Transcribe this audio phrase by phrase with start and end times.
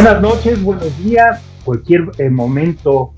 [0.00, 3.12] Buenas noches, buenos días, cualquier eh, momento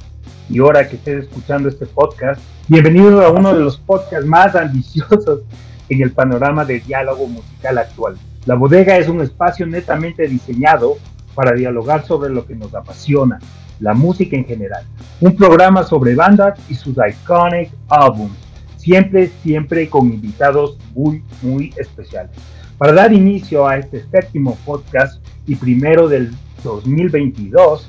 [0.49, 2.41] y hora que estés escuchando este podcast.
[2.69, 5.43] Bienvenido a uno de los podcasts más ambiciosos
[5.91, 8.17] en el panorama de diálogo musical actual.
[8.47, 10.95] La bodega es un espacio netamente diseñado
[11.35, 13.41] para dialogar sobre lo que nos apasiona,
[13.79, 14.83] la música en general.
[15.21, 18.39] Un programa sobre bandas y sus iconic albums.
[18.79, 22.31] Siempre, siempre con invitados muy, muy especiales.
[22.79, 27.89] Para dar inicio a este séptimo podcast y primero del 2022,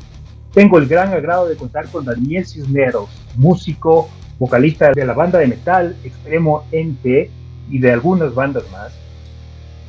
[0.53, 5.47] tengo el gran agrado de contar con Daniel Cisneros, músico, vocalista de la banda de
[5.47, 7.30] metal Extremo NT
[7.69, 8.92] y de algunas bandas más,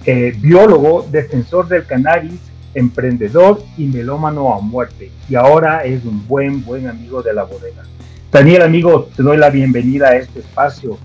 [0.05, 2.41] eh, biólogo, defensor del cannabis,
[2.75, 5.11] emprendedor y melómano a muerte.
[5.29, 7.83] Y ahora es un buen, buen amigo de la bodega.
[8.31, 10.97] Daniel, amigo, te doy la bienvenida a este espacio.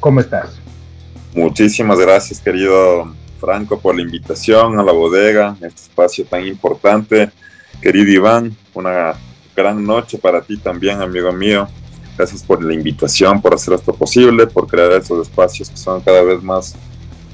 [0.00, 0.58] ¿Cómo estás?
[1.34, 7.30] Muchísimas gracias, querido Franco, por la invitación a la bodega, este espacio tan importante.
[7.80, 9.14] Querido Iván, una
[9.54, 11.68] gran noche para ti también, amigo mío.
[12.16, 16.22] Gracias por la invitación, por hacer esto posible, por crear estos espacios que son cada
[16.22, 16.74] vez más,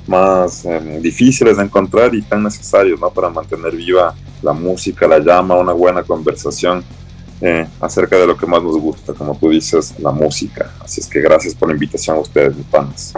[0.06, 3.10] más em, difíciles de encontrar y tan necesarios ¿no?
[3.10, 6.84] para mantener viva la música, la llama, una buena conversación
[7.40, 10.72] eh, acerca de lo que más nos gusta, como tú dices, la música.
[10.80, 13.14] Así es que gracias por la invitación a ustedes, mis panas.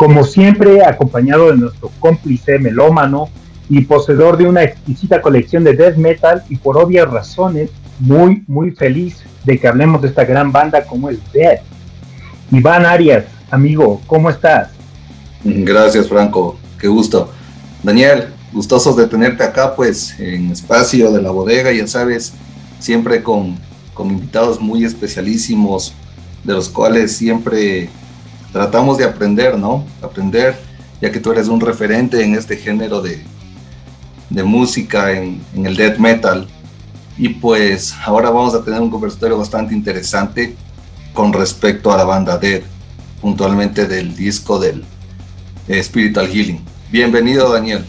[0.00, 3.28] Como siempre, acompañado de nuestro cómplice melómano
[3.68, 8.70] y poseedor de una exquisita colección de death metal y por obvias razones, muy, muy
[8.70, 11.60] feliz de que hablemos de esta gran banda como es Death.
[12.50, 14.70] Iván Arias, amigo, ¿cómo estás?
[15.44, 17.30] Gracias, Franco, qué gusto.
[17.82, 22.32] Daniel, gustosos de tenerte acá, pues, en espacio de la bodega, ya sabes,
[22.78, 23.58] siempre con,
[23.92, 25.92] con invitados muy especialísimos,
[26.42, 27.90] de los cuales siempre
[28.52, 29.84] tratamos de aprender, ¿no?
[30.02, 30.56] Aprender,
[31.00, 33.22] ya que tú eres un referente en este género de,
[34.28, 36.46] de música, en, en, el death metal.
[37.16, 40.56] Y pues ahora vamos a tener un conversatorio bastante interesante
[41.12, 42.62] con respecto a la banda Dead,
[43.20, 44.84] puntualmente del disco del
[45.82, 46.64] Spiritual Healing.
[46.90, 47.84] Bienvenido, Daniel.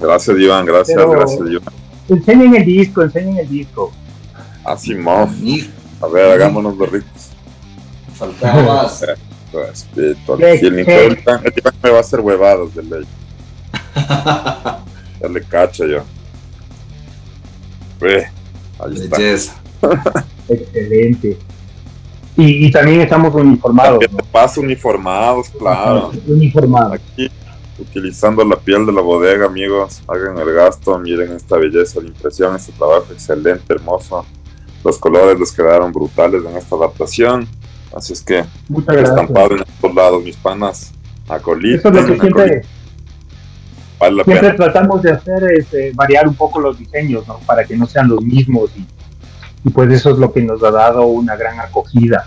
[0.00, 1.74] Gracias, Iván, gracias, gracias, Iván.
[2.08, 3.92] Enseñen el disco, enseñen el disco.
[4.64, 5.30] Así, más.
[6.00, 7.30] A ver, hagámonos los ricos.
[8.14, 8.90] Faltaba
[9.52, 10.84] Respeto al feeling.
[10.84, 13.06] Pero me va a hacer huevadas de ley.
[13.94, 16.02] ya le cacho yo.
[18.00, 18.26] Ve,
[18.78, 19.60] ahí Belleza.
[20.48, 21.38] Excelente.
[22.36, 23.98] Y, y, también estamos uniformados.
[24.00, 25.50] ¿Qué te pasa uniformados?
[25.50, 26.10] Claro.
[26.26, 26.94] Uniformados.
[26.94, 27.30] Aquí,
[27.78, 30.02] utilizando la piel de la bodega, amigos.
[30.06, 34.24] Hagan el gasto, miren esta belleza de impresión, este trabajo excelente, hermoso.
[34.84, 37.46] Los colores les quedaron brutales en esta adaptación.
[37.94, 38.44] Así es que
[38.98, 40.92] estampado en todos lados, mis panas,
[41.28, 41.78] a colita.
[41.78, 42.62] Eso es lo que siempre,
[43.98, 47.38] vale siempre tratamos de hacer, es eh, variar un poco los diseños, ¿no?
[47.46, 48.86] Para que no sean los mismos y,
[49.64, 52.26] y, pues eso es lo que nos ha dado una gran acogida.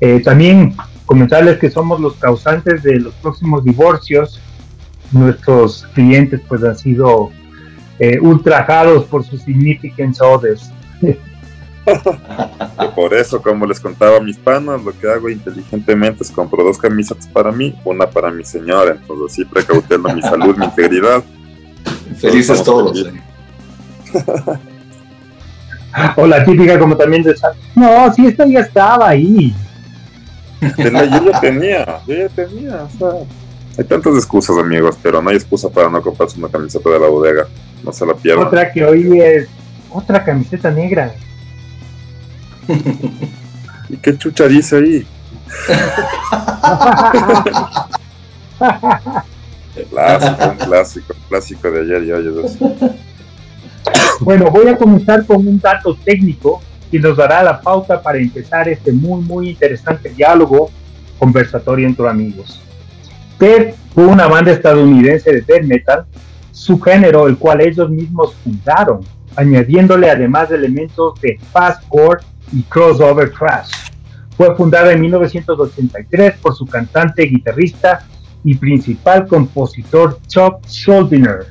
[0.00, 0.76] Eh, también
[1.06, 4.40] comentarles que somos los causantes de los próximos divorcios.
[5.10, 7.30] Nuestros clientes pues han sido
[7.98, 10.70] eh, ultrajados por sus significant others.
[12.84, 16.62] y por eso, como les contaba a mis panas, lo que hago inteligentemente es compro
[16.64, 21.22] dos camisetas para mí, una para mi señora, entonces así precauteando mi salud, mi integridad.
[22.20, 23.06] Felices todos.
[23.06, 23.12] Eh.
[26.16, 27.34] o la típica como también de
[27.74, 29.54] no, si esta ya estaba ahí.
[30.78, 33.26] yo ya tenía, yo ya tenía, o sea,
[33.78, 37.06] hay tantas excusas amigos, pero no hay excusa para no comprarse una camiseta de la
[37.06, 37.46] bodega,
[37.84, 38.48] no se la pierdan.
[38.48, 39.48] Otra que hoy es
[39.90, 41.14] otra camiseta negra.
[43.88, 45.06] ¿Y qué chucha ahí?
[49.90, 52.58] clásico, un clásico, un clásico de ayer y hoy.
[54.20, 56.60] Bueno, voy a comenzar con un dato técnico
[56.90, 60.70] que nos dará la pauta para empezar este muy, muy interesante diálogo
[61.18, 62.60] conversatorio entre amigos.
[63.38, 66.04] Death fue una banda estadounidense de death metal,
[66.50, 69.00] su género, el cual ellos mismos fundaron,
[69.38, 73.70] añadiéndole además elementos de fastcore y crossover thrash.
[74.36, 78.04] Fue fundada en 1983 por su cantante, guitarrista
[78.42, 81.46] y principal compositor Chuck Schuldiner.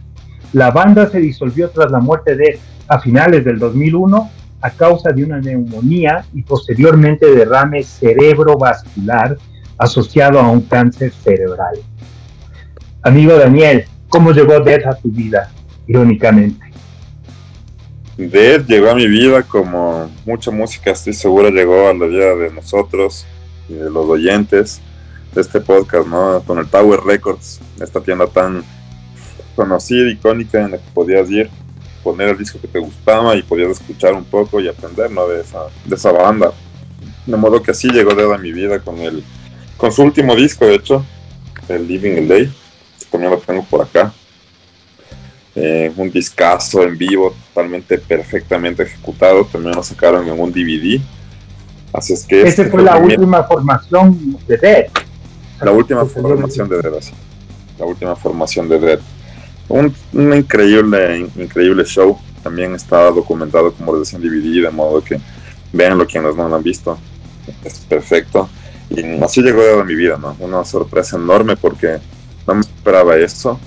[0.52, 4.32] La banda se disolvió tras la muerte de a finales del 2001
[4.62, 9.38] a causa de una neumonía y posteriormente derrame cerebrovascular
[9.78, 11.76] asociado a un cáncer cerebral.
[13.02, 15.50] Amigo Daniel, ¿cómo llegó Death a tu vida?
[15.88, 16.67] Irónicamente.
[18.18, 22.52] Death llegó a mi vida como mucha música, estoy seguro, llegó a la vida de
[22.52, 23.26] nosotros
[23.70, 24.82] y de los oyentes
[25.34, 26.42] de este podcast, ¿no?
[26.46, 28.64] Con el Power Records, esta tienda tan
[29.56, 31.50] conocida, icónica en la que podías ir
[32.08, 35.28] poner el disco que te gustaba y podías escuchar un poco y aprender ¿no?
[35.28, 36.54] de, esa, de esa banda.
[37.26, 39.22] De modo que así llegó Dead a mi vida con, el,
[39.76, 41.06] con su último disco, de hecho,
[41.68, 42.54] el Living a Day,
[43.12, 44.14] también lo tengo por acá.
[45.60, 51.02] Eh, un discazo en vivo, totalmente perfectamente ejecutado, también lo sacaron en un DVD.
[51.92, 52.44] Así es que...
[52.44, 54.86] Esa fue la última formación de Dead.
[55.60, 56.94] La última formación de Dead,
[57.80, 59.00] La última formación de Dead.
[59.68, 62.20] Un, increíble, increíble show.
[62.44, 65.20] También está documentado como les decía en DVD, de modo que
[65.74, 67.00] veanlo quienes no lo han visto.
[67.64, 68.48] Es perfecto.
[68.92, 70.38] Y así llegó a mi vida, ¿no?
[70.40, 71.98] Una sorpresa enorme porque
[72.46, 73.60] no me esperaba esto.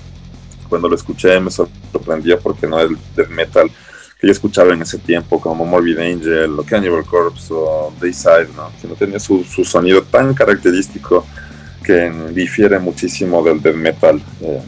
[0.71, 3.69] Cuando lo escuché me sorprendía porque no es el death metal
[4.17, 8.71] que yo escuchaba en ese tiempo, como Morbid Angel o Cannibal Corpse o Dayside, ¿no?
[8.81, 11.25] Que no tenía su, su sonido tan característico
[11.83, 14.23] que difiere muchísimo del death metal.
[14.39, 14.61] Eh,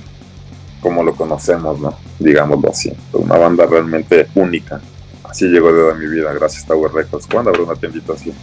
[0.81, 1.97] como lo conocemos, ¿no?
[2.19, 2.91] Digámoslo así.
[3.13, 4.81] Una banda realmente única.
[5.23, 7.27] Así llegó de mi vida, gracias a Tower Records.
[7.31, 8.33] ¿Cuándo habrá una tiendita así?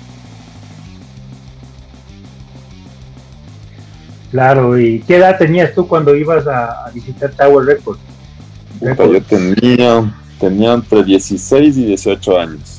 [4.31, 8.01] Claro, ¿y qué edad tenías tú cuando ibas a, visitar Tower Records?
[8.81, 12.79] Yo tenía, tenía entre 16 y 18 años.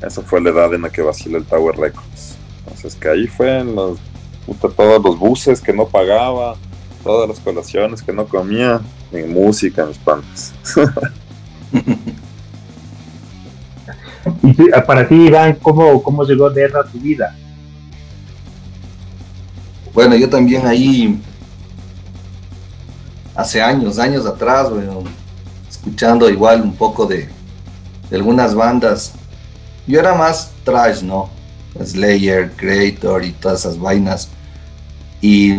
[0.00, 2.36] Esa fue la edad en la que vaciló el Tower Records.
[2.60, 3.98] Entonces que ahí fue en los,
[4.76, 6.54] todos los buses que no pagaba,
[7.02, 8.80] todas las colaciones que no comía,
[9.10, 10.54] en música, mis panas.
[14.42, 14.54] y
[14.86, 17.36] para ti, Iván, ¿cómo, cómo llegó de a tu vida?
[19.94, 21.22] Bueno, yo también ahí,
[23.34, 25.04] hace años, años atrás, bueno,
[25.70, 27.28] escuchando igual un poco de,
[28.10, 29.12] de algunas bandas.
[29.86, 31.30] Yo era más trash, ¿no?
[31.82, 34.28] Slayer, Creator y todas esas vainas.
[35.20, 35.54] Y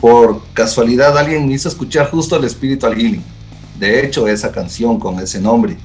[0.00, 3.24] por casualidad alguien me hizo escuchar justo el Spiritual Healing.
[3.78, 5.76] De hecho, esa canción con ese nombre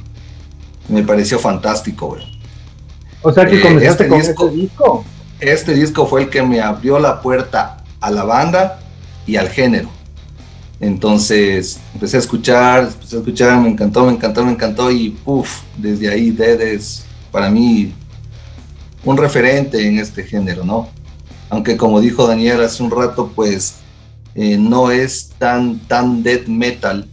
[0.87, 2.23] me pareció fantástico, güey.
[3.21, 5.05] O sea que eh, este con disco, este disco.
[5.43, 8.79] Este disco fue el que me abrió la puerta a la banda
[9.27, 9.89] y al género.
[10.79, 15.63] Entonces empecé a escuchar, empecé a escuchar, me encantó, me encantó, me encantó y puff,
[15.77, 17.93] desde ahí Dead es para mí
[19.03, 20.87] un referente en este género, ¿no?
[21.49, 23.75] Aunque como dijo Daniel hace un rato, pues
[24.35, 27.05] eh, no es tan, tan death metal.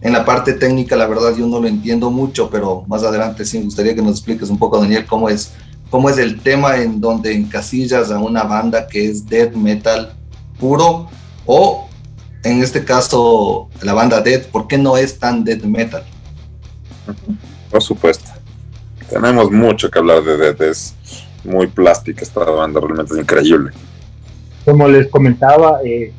[0.00, 3.58] En la parte técnica, la verdad, yo no lo entiendo mucho, pero más adelante sí
[3.58, 5.52] me gustaría que nos expliques un poco, Daniel, cómo es,
[5.92, 10.14] cómo es el tema en donde encasillas a una banda que es death metal
[10.58, 11.10] puro
[11.44, 11.86] o,
[12.42, 16.02] en este caso, la banda death, ¿por qué no es tan death metal?
[17.70, 18.30] Por supuesto.
[19.10, 20.94] Tenemos mucho que hablar de death, es
[21.44, 23.72] muy plástica esta banda, realmente es increíble.
[24.64, 26.10] Como les comentaba, eh,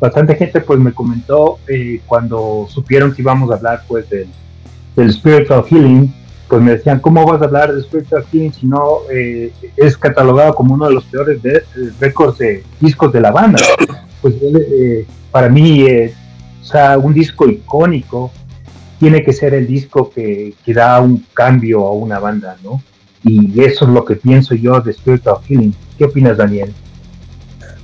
[0.00, 4.30] bastante gente pues me comentó eh, cuando supieron que íbamos a hablar pues del,
[4.96, 6.21] del spiritual healing
[6.52, 10.54] pues me decían cómo vas a hablar de spiritual healing si no eh, es catalogado
[10.54, 11.62] como uno de los peores eh,
[11.98, 13.62] récords de discos de la banda
[14.20, 14.34] pues
[15.30, 15.82] para mí
[16.60, 18.30] o sea un disco icónico
[19.00, 22.82] tiene que ser el disco que, que da un cambio a una banda no
[23.24, 25.74] y eso es lo que pienso yo de spiritual healing.
[25.96, 26.74] Qué opinas Daniel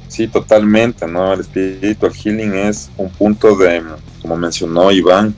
[0.09, 1.33] Sí, totalmente, ¿no?
[1.33, 3.83] El espiritual healing es un punto de,
[4.21, 5.35] como mencionó Iván,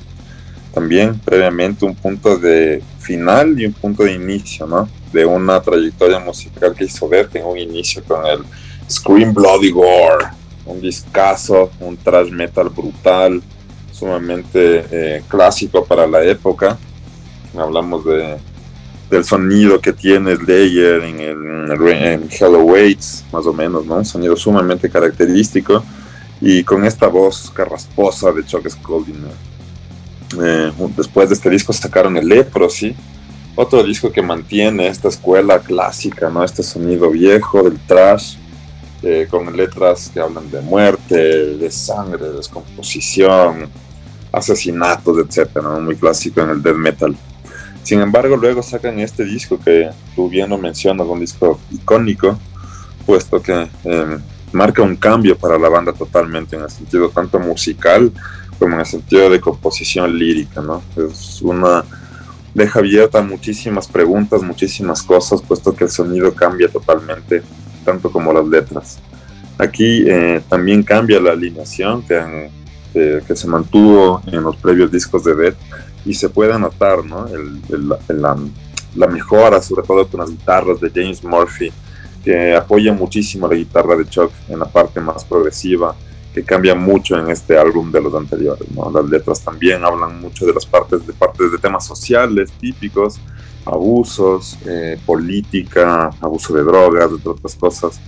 [0.75, 4.89] también previamente un punto de final y un punto de inicio, ¿no?
[5.13, 8.41] De una trayectoria musical que hizo ver, tengo un inicio con el
[8.89, 10.27] Scream Bloody Gore,
[10.67, 13.43] un discazo, un thrash metal brutal,
[13.93, 16.79] sumamente eh, clásico para la época.
[17.57, 18.39] Hablamos de
[19.11, 23.97] del sonido que tiene Slayer en, el, en Hello Waits, más o menos, ¿no?
[23.97, 25.83] Un sonido sumamente característico
[26.41, 29.27] y con esta voz carrasposa de Chuck Scolding.
[30.39, 32.95] Eh, después de este disco sacaron el Leprosy,
[33.57, 36.45] otro disco que mantiene esta escuela clásica, ¿no?
[36.45, 38.37] Este sonido viejo del trash,
[39.03, 41.17] eh, con letras que hablan de muerte,
[41.57, 43.69] de sangre, descomposición,
[44.33, 47.17] asesinatos, etcétera, Muy clásico en el death metal.
[47.83, 52.39] Sin embargo, luego sacan este disco que tú bien lo mencionas, un disco icónico,
[53.07, 54.21] puesto que em,
[54.53, 58.13] marca un cambio para la banda totalmente en el sentido tanto musical
[58.61, 60.83] como en el sentido de composición lírica, ¿no?
[60.97, 61.83] Es una
[62.55, 67.43] deja abierta muchísimas preguntas, muchísimas cosas, puesto que el sonido cambia totalmente,
[67.85, 68.99] tanto como las letras.
[69.57, 72.51] Aquí eh, también cambia la alineación que,
[72.93, 75.55] que se mantuvo en los previos discos de Dead
[76.05, 77.27] y se puede notar ¿no?
[78.95, 81.73] la, mejora, sobre todo con las guitarras de James Murphy,
[82.25, 85.95] que apoya muchísimo la guitarra de Chuck en la parte más progresiva
[86.33, 88.71] que cambia mucho en este álbum de los anteriores.
[88.71, 88.91] ¿no?
[88.91, 93.21] Las letras también hablan mucho de las partes de, partes de temas sociales típicos,
[93.65, 98.01] abusos, eh, política, abuso de drogas, entre otras cosas.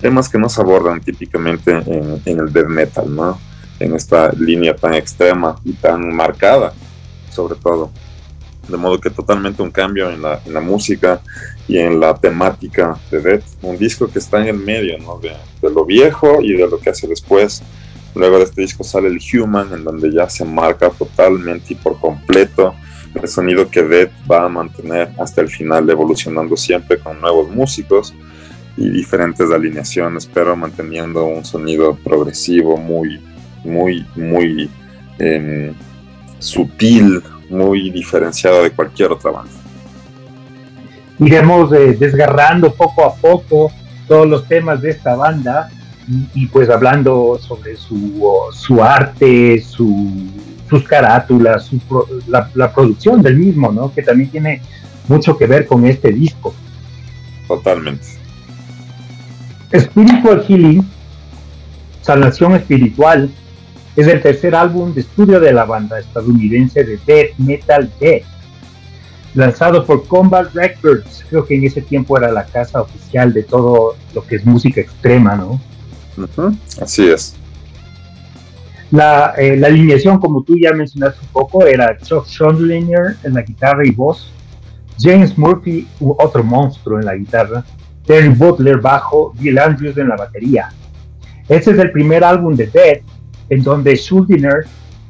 [0.00, 3.38] Temas que no se abordan típicamente en, en el death metal, ¿no?
[3.78, 6.72] En esta línea tan extrema y tan marcada,
[7.30, 7.90] sobre todo
[8.68, 11.20] de modo que totalmente un cambio en la, en la, música
[11.66, 15.18] y en la temática de Death, un disco que está en el medio ¿no?
[15.18, 15.32] de,
[15.62, 17.62] de, lo viejo y de lo que hace después.
[18.14, 21.98] Luego de este disco sale el Human, en donde ya se marca totalmente y por
[21.98, 22.74] completo
[23.14, 28.14] el sonido que Death va a mantener hasta el final, evolucionando siempre con nuevos músicos
[28.76, 33.20] y diferentes alineaciones, pero manteniendo un sonido progresivo muy,
[33.64, 34.70] muy, muy
[35.18, 35.72] eh,
[36.38, 39.52] sutil, muy diferenciada de cualquier otra banda.
[41.18, 43.72] Iremos eh, desgarrando poco a poco
[44.06, 45.70] todos los temas de esta banda
[46.08, 50.12] y, y pues hablando sobre su, su arte, su,
[50.68, 51.80] sus carátulas, su,
[52.28, 53.92] la, la, producción del mismo, ¿no?
[53.92, 54.62] que también tiene
[55.08, 56.54] mucho que ver con este disco.
[57.46, 58.06] Totalmente.
[59.74, 60.86] Spiritual Healing,
[62.02, 63.30] sanación espiritual,
[63.98, 68.22] es el tercer álbum de estudio de la banda estadounidense de death metal Death,
[69.34, 71.24] lanzado por Combat Records.
[71.28, 74.80] Creo que en ese tiempo era la casa oficial de todo lo que es música
[74.80, 75.60] extrema, ¿no?
[76.16, 76.58] Uh -huh.
[76.80, 77.34] Así es.
[78.92, 83.42] La, eh, la, alineación, como tú ya mencionaste un poco, era Chuck Schondlinger en la
[83.42, 84.30] guitarra y voz,
[85.00, 87.64] James Murphy, otro monstruo en la guitarra,
[88.06, 90.68] Terry Butler bajo, Bill Andrews en la batería.
[91.48, 93.17] Este es el primer álbum de Death
[93.50, 94.66] en donde Schuldiner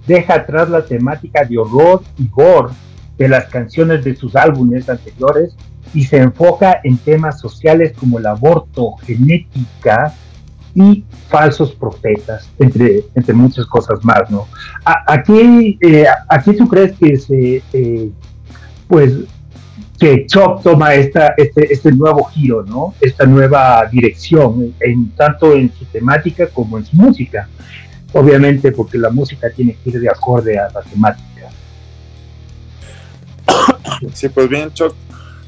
[0.07, 2.73] deja atrás la temática de horror y gore
[3.19, 5.55] de las canciones de sus álbumes anteriores
[5.95, 10.15] y se enfoca en temas sociales como el aborto, genética
[10.75, 14.47] y falsos profetas, entre, entre muchas cosas más, ¿no?
[14.85, 18.11] ¿A, eh, ¿A tú crees que se, eh,
[18.87, 19.13] pues,
[19.99, 22.95] que Chop toma esta, este, este nuevo giro, ¿no?
[23.01, 27.49] Esta nueva dirección, en, tanto en su temática como en su música?
[28.13, 31.51] Obviamente porque la música tiene que ir de acorde a la temática.
[34.15, 34.95] Sí, pues bien, Chuck,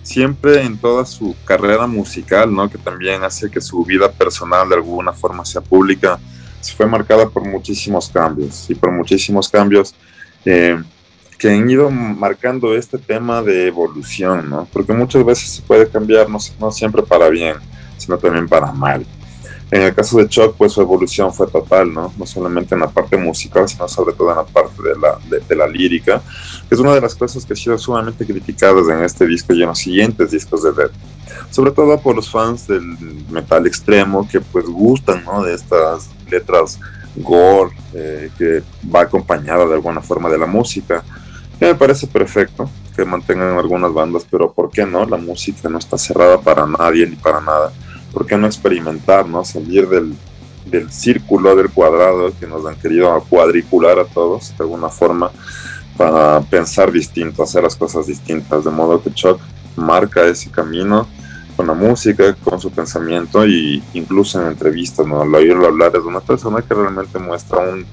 [0.03, 2.69] siempre en toda su carrera musical, ¿no?
[2.69, 6.19] que también hace que su vida personal de alguna forma sea pública,
[6.61, 9.95] se fue marcada por muchísimos cambios y por muchísimos cambios
[10.45, 10.83] eh,
[11.39, 14.69] que han ido marcando este tema de evolución, ¿no?
[14.73, 17.57] porque muchas veces se puede cambiar no, no siempre para bien,
[17.97, 19.07] sino también para mal.
[19.71, 22.13] En el caso de Chuck, pues su evolución fue total, ¿no?
[22.19, 25.41] No solamente en la parte musical, sino sobre todo en la parte de la, de,
[25.41, 26.21] de la lírica,
[26.69, 29.63] que es una de las cosas que ha sido sumamente criticadas en este disco y
[29.63, 30.91] en los siguientes discos de Dead.
[31.51, 32.83] Sobre todo por los fans del
[33.31, 35.45] metal extremo que pues gustan, ¿no?
[35.45, 36.79] De estas letras
[37.17, 38.63] gore, eh, que
[38.93, 41.05] va acompañada de alguna forma de la música.
[41.59, 45.05] Que me parece perfecto que mantengan algunas bandas, pero ¿por qué no?
[45.07, 47.73] La música no está cerrada para nadie ni para nada.
[48.13, 49.45] ¿Por qué no experimentar, no?
[49.45, 50.15] Salir del,
[50.67, 55.31] del círculo, del cuadrado que nos han querido cuadricular a todos de alguna forma
[55.97, 59.41] para pensar distinto, hacer las cosas distintas, de modo que Chuck
[59.77, 61.07] marca ese camino
[61.57, 65.21] con la música, con su pensamiento y incluso en entrevistas, ¿no?
[65.21, 67.87] Al oírlo hablar es una persona que realmente muestra un,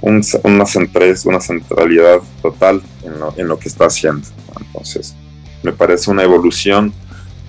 [0.00, 4.28] un, una, centrez, una centralidad total en lo, en lo que está haciendo.
[4.60, 5.16] Entonces,
[5.62, 6.92] me parece una evolución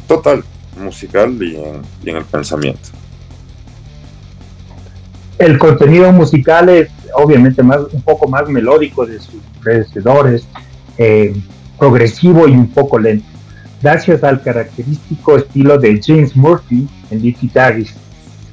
[0.08, 0.44] total
[0.78, 2.90] musical y en, y en, el pensamiento.
[5.38, 10.48] El contenido musical es obviamente más, un poco más melódico de sus predecesores,
[10.98, 11.34] eh,
[11.78, 13.25] progresivo y un poco lento,
[13.82, 17.98] gracias al característico estilo de James Murphy, el lead guitarrist,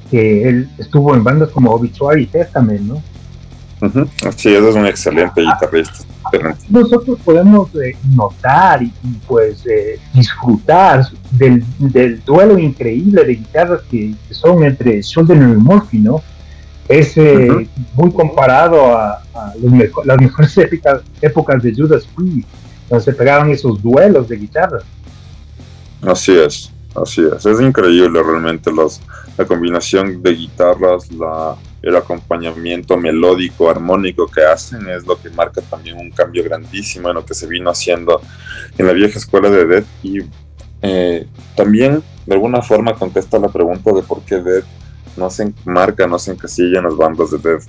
[0.09, 2.95] que él estuvo en bandas como Obituary y Testament, ¿no?
[3.81, 4.33] Uh -huh.
[4.35, 6.08] Sí, es un excelente guitarrista.
[6.69, 13.81] Nosotros podemos eh, notar y, y pues eh, disfrutar del, del, duelo increíble de guitarras
[13.89, 16.21] que, que son entre Schuldiner y Murphy, ¿no?
[16.87, 17.67] Es eh, uh -huh.
[17.95, 19.53] muy comparado a, a
[20.05, 22.47] las mejores épicas, épocas de Judas Priest,
[22.89, 24.83] donde se pegaban esos duelos de guitarras.
[26.01, 27.45] Así es, así es.
[27.45, 29.01] Es increíble realmente los,
[29.37, 35.61] la combinación de guitarras, la, el acompañamiento melódico, armónico que hacen es lo que marca
[35.61, 38.21] también un cambio grandísimo en lo que se vino haciendo
[38.77, 40.19] en la vieja escuela de Death y
[40.81, 44.65] eh, también de alguna forma contesta la pregunta de por qué Death
[45.17, 47.63] no se marca, no se encasilla en las bandas de Death,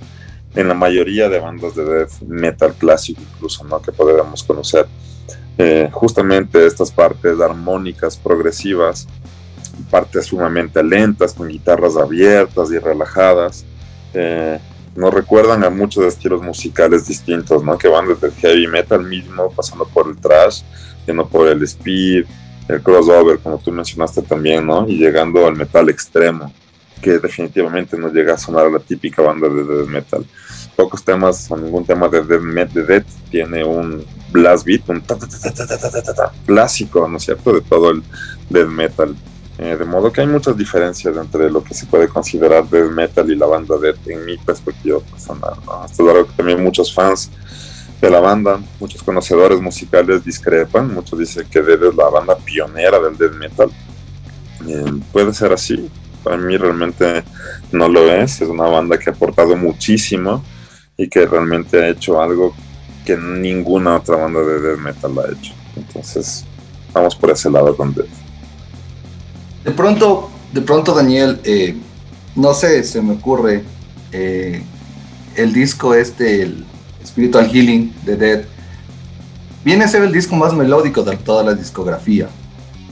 [0.55, 3.81] en la mayoría de bandas de Death metal clásico incluso, ¿no?
[3.81, 4.87] que podríamos conocer.
[5.57, 9.07] Eh, justamente estas partes armónicas, progresivas,
[9.89, 13.65] partes sumamente lentas, con guitarras abiertas y relajadas,
[14.13, 14.59] eh,
[14.95, 17.77] nos recuerdan a muchos estilos musicales distintos, ¿no?
[17.77, 20.63] Que van desde el heavy metal mismo, pasando por el thrash,
[21.07, 22.25] yendo por el speed,
[22.67, 24.87] el crossover, como tú mencionaste también, ¿no?
[24.87, 26.51] Y llegando al metal extremo,
[27.01, 30.25] que definitivamente no llega a sonar a la típica banda de death metal.
[30.75, 35.17] Pocos temas, o ningún tema de death, de death tiene un blast beat, un ta,
[36.45, 38.03] clásico, ¿no es cierto?, de todo el
[38.49, 39.15] death metal.
[39.61, 43.29] Eh, de modo que hay muchas diferencias entre lo que se puede considerar death metal
[43.29, 45.53] y la banda death en mi perspectiva personal.
[45.67, 46.25] ¿no?
[46.25, 47.29] Que también muchos fans
[48.01, 52.99] de la banda, muchos conocedores musicales discrepan, muchos dicen que Dead es la banda pionera
[52.99, 53.69] del death metal.
[54.67, 55.91] Eh, puede ser así,
[56.23, 57.23] para mí realmente
[57.71, 60.43] no lo es, es una banda que ha aportado muchísimo
[60.97, 62.55] y que realmente ha hecho algo
[63.05, 65.53] que ninguna otra banda de death metal ha hecho.
[65.75, 66.45] Entonces,
[66.91, 68.20] vamos por ese lado con Dead.
[69.63, 71.77] De pronto, de pronto Daniel, eh,
[72.35, 73.63] no sé, se me ocurre
[74.11, 74.63] eh,
[75.35, 76.65] el disco este, el
[77.05, 78.45] Spiritual Healing de Dead,
[79.63, 82.29] viene a ser el disco más melódico de toda la discografía.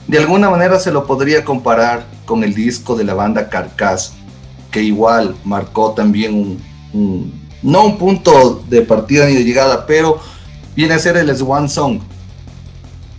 [0.08, 4.14] De alguna manera se lo podría comparar con el disco de la banda Carcass,
[4.72, 6.60] que igual marcó también
[6.94, 7.34] un,
[7.64, 10.20] no un punto de partida ni de llegada, pero
[10.76, 12.00] viene a ser el Swan Song,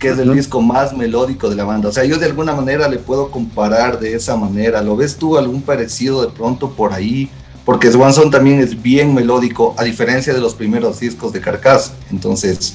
[0.01, 1.89] que es el disco más melódico de la banda.
[1.89, 4.81] O sea, yo de alguna manera le puedo comparar de esa manera.
[4.81, 7.29] ¿Lo ves tú algún parecido de pronto por ahí?
[7.63, 11.93] Porque Swanson también es bien melódico, a diferencia de los primeros discos de Carcass.
[12.09, 12.73] Entonces,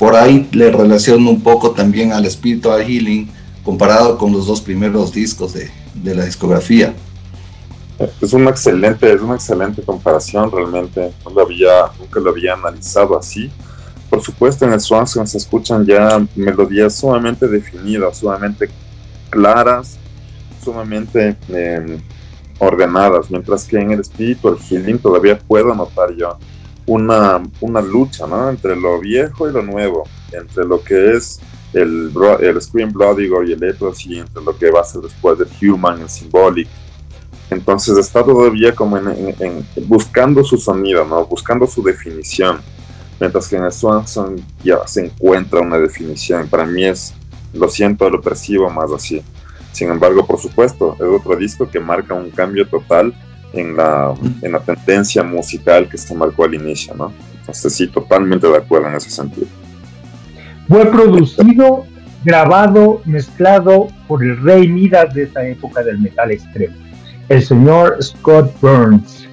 [0.00, 3.30] por ahí le relaciono un poco también al Spiritual Healing
[3.62, 6.92] comparado con los dos primeros discos de, de la discografía.
[8.20, 11.12] Es una excelente, es una excelente comparación realmente.
[11.24, 13.48] No lo había, nunca lo había analizado así.
[14.14, 18.70] Por supuesto, en el Swanson se escuchan ya melodías sumamente definidas, sumamente
[19.28, 19.98] claras,
[20.62, 21.98] sumamente eh,
[22.60, 26.38] ordenadas, mientras que en el espíritu, el healing, todavía puedo notar yo
[26.86, 28.48] una, una lucha ¿no?
[28.48, 31.40] entre lo viejo y lo nuevo, entre lo que es
[31.72, 35.48] el, el Scream Bloody y el y entre lo que va a ser después del
[35.60, 36.68] Human, el Symbolic.
[37.50, 41.26] Entonces está todavía como en, buscando su sonido, ¿no?
[41.26, 42.60] buscando su definición,
[43.20, 46.48] mientras que en el Swanson ya se encuentra una definición.
[46.48, 47.14] Para mí es,
[47.52, 49.22] lo siento, lo percibo más así.
[49.72, 53.14] Sin embargo, por supuesto, es otro disco que marca un cambio total
[53.52, 57.12] en la, en la tendencia musical que se marcó al inicio, ¿no?
[57.40, 59.46] Entonces sí, totalmente de acuerdo en ese sentido.
[60.68, 61.84] Fue producido,
[62.24, 66.74] grabado, mezclado por el rey Midas de esa época del metal extremo,
[67.28, 69.28] el señor Scott Burns.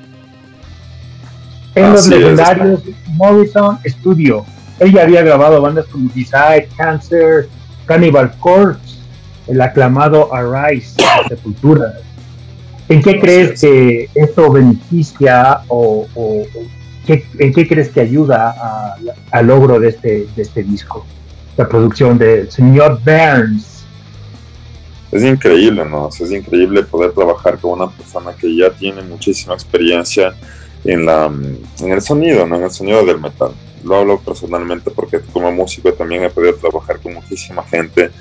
[1.75, 2.83] En los legendarios
[3.15, 4.45] Morrison Studio,
[4.79, 7.47] ella había grabado bandas como Desire, Cancer,
[7.85, 8.97] Cannibal Corpse,
[9.47, 11.93] el aclamado Arise de Sepultura.
[12.89, 16.07] ¿En qué crees que esto beneficia o,
[17.07, 18.95] en qué crees que ayuda
[19.31, 21.05] al logro de este, de este disco?
[21.57, 23.83] La producción del señor Burns.
[25.11, 26.09] Es increíble, ¿no?
[26.09, 30.33] Es increíble poder trabajar con una persona que ya tiene muchísima experiencia
[30.83, 32.55] en, la, en el sonido, ¿no?
[32.57, 33.51] En el sonido del metal.
[33.83, 38.11] Lo hablo personalmente porque como músico también he podido trabajar con muchísima gente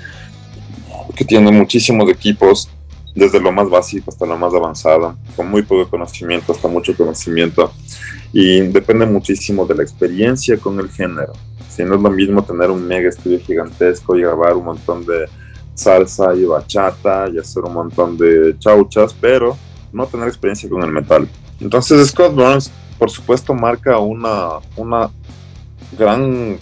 [1.15, 2.69] que tiene muchísimos equipos,
[3.13, 7.71] desde lo más básico hasta lo más avanzado, con muy poco conocimiento hasta mucho conocimiento,
[8.31, 11.33] y depende muchísimo de la experiencia con el género.
[11.69, 15.25] Si no es lo mismo tener un mega estudio gigantesco y grabar un montón de
[15.73, 19.57] salsa y bachata y hacer un montón de chauchas, pero
[19.91, 21.27] no tener experiencia con el metal.
[21.61, 25.09] Entonces Scott Burns, por supuesto, marca una, una
[25.97, 26.57] gran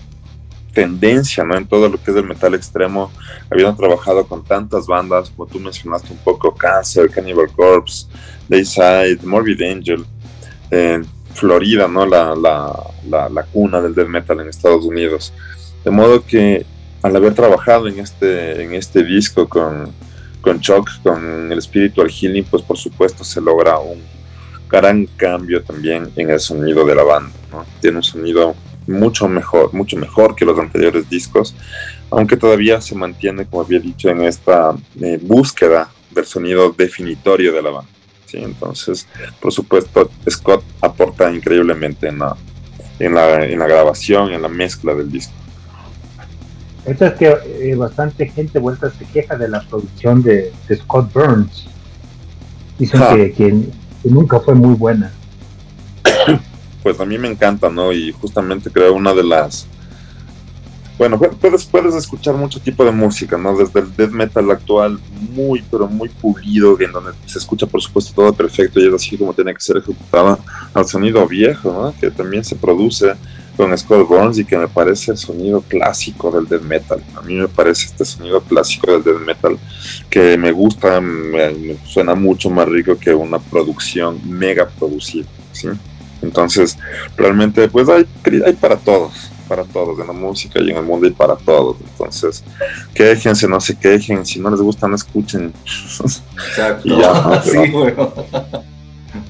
[0.74, 1.58] tendencia ¿no?
[1.58, 3.12] en todo lo que es el metal extremo,
[3.50, 8.08] habiendo trabajado con tantas bandas, como tú mencionaste un poco, Cancer, Cannibal Corpse,
[8.48, 10.06] Dayside, Morbid Angel,
[11.34, 12.06] Florida, ¿no?
[12.06, 15.34] La, la, la, cuna del death metal en Estados Unidos.
[15.84, 16.66] De modo que
[17.02, 19.92] al haber trabajado en este, en este disco con,
[20.42, 24.02] con Chuck, con el Spiritual Healing, pues por supuesto se logra un
[24.70, 27.32] gran cambio también en el sonido de la banda.
[27.52, 27.66] ¿no?
[27.82, 28.56] Tiene un sonido
[28.88, 31.56] mucho mejor, mucho mejor que los anteriores discos,
[32.10, 37.62] aunque todavía se mantiene, como había dicho, en esta eh, búsqueda del sonido definitorio de
[37.62, 37.90] la banda.
[38.26, 38.38] ¿sí?
[38.38, 39.08] Entonces,
[39.40, 42.36] por supuesto, Scott aporta increíblemente en la,
[43.00, 45.34] en la, en la grabación, en la mezcla del disco.
[46.86, 51.68] Esto es que eh, bastante gente vuelta se queja de la producción de, Scott Burns.
[52.80, 53.70] Dicen que, que
[54.04, 55.12] nunca fue muy buena
[56.84, 57.92] pues a mí me encanta, ¿no?
[57.94, 59.68] Y justamente creo una de las
[60.98, 63.56] bueno, puedes, puedes escuchar mucho tipo de música, ¿no?
[63.58, 65.00] Desde el death metal actual,
[65.32, 69.18] muy, pero muy pulido, en donde se escucha, por supuesto, todo perfecto y es así
[69.18, 70.40] como tiene que ser ejecutado,
[70.74, 71.94] al sonido viejo, ¿no?
[71.98, 73.14] Que también se produce
[73.60, 77.04] con Scott Burns y que me parece el sonido clásico del death metal.
[77.14, 79.60] A mí me parece este sonido clásico del death metal
[80.10, 85.68] que me gusta, me, suena mucho más rico que una producción mega producida, ¿sí?
[86.22, 86.78] Entonces,
[87.18, 88.06] realmente, pues hay,
[88.46, 91.76] hay para todos para todos, en la música y en el mundo y para todos.
[91.82, 92.44] Entonces,
[92.94, 95.52] quejense, no se quejen, si no les gusta, no escuchen.
[96.48, 97.42] Exacto.
[97.44, 98.14] sí, bueno.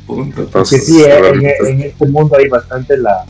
[0.37, 3.25] Entonces, sí, en, este mundo hay bastante la,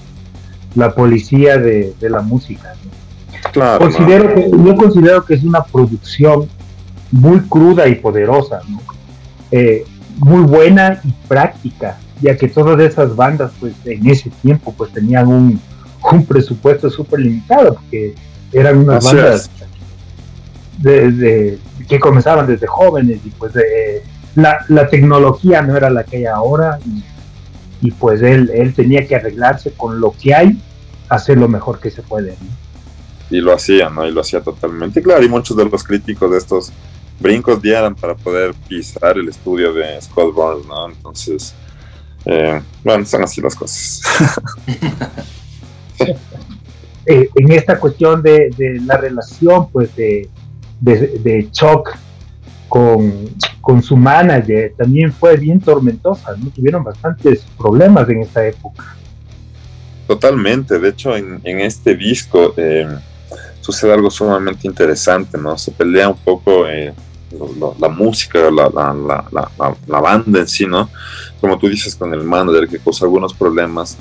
[0.76, 2.74] la policía de, la música.
[3.52, 6.48] Claro, considero que, yo considero que es una producción
[7.12, 8.62] muy cruda y poderosa,
[9.52, 9.86] eh,
[10.18, 15.28] muy buena y práctica, ya que todas esas bandas, pues en ese tiempo, pues tenían
[15.28, 15.60] un,
[16.12, 18.14] un presupuesto súper limitado, porque
[18.52, 19.50] eran unas bandas
[20.78, 23.54] de, que comenzaban desde jóvenes y pues
[24.36, 27.04] la, la, tecnología no era la que hay ahora y,
[27.92, 30.62] pues él, él tenía que arreglarse con lo que hay,
[31.08, 32.36] hacer lo mejor que se puede.
[33.30, 34.06] Y lo hacía, ¿no?
[34.08, 35.02] Y lo hacía totalmente.
[35.02, 36.72] Claro, y muchos de los críticos de estos
[37.20, 40.90] brincos dieran para poder pisar el estudio de Scott Burns, ¿no?
[40.90, 41.54] Entonces,
[42.26, 44.02] eh, bueno, son así las cosas.
[47.06, 48.54] Eh, en esta cuestión de,
[48.86, 50.30] la relación pues de,
[50.80, 51.90] de, Chuck
[52.68, 53.30] con,
[53.70, 56.50] con, su manager también fue bien tormentosa, ¿no?
[56.50, 58.96] Tuvieron bastantes problemas en esta época.
[60.08, 62.88] Totalmente, de hecho en, este disco eh,
[63.62, 65.58] sucede algo sumamente interesante, ¿no?
[65.58, 66.94] Se pelea un poco eh,
[67.80, 69.50] la música, la, la,
[69.88, 70.90] la, banda en sí, ¿no?
[71.40, 73.98] Como tú dices con el manager que causó algunos problemas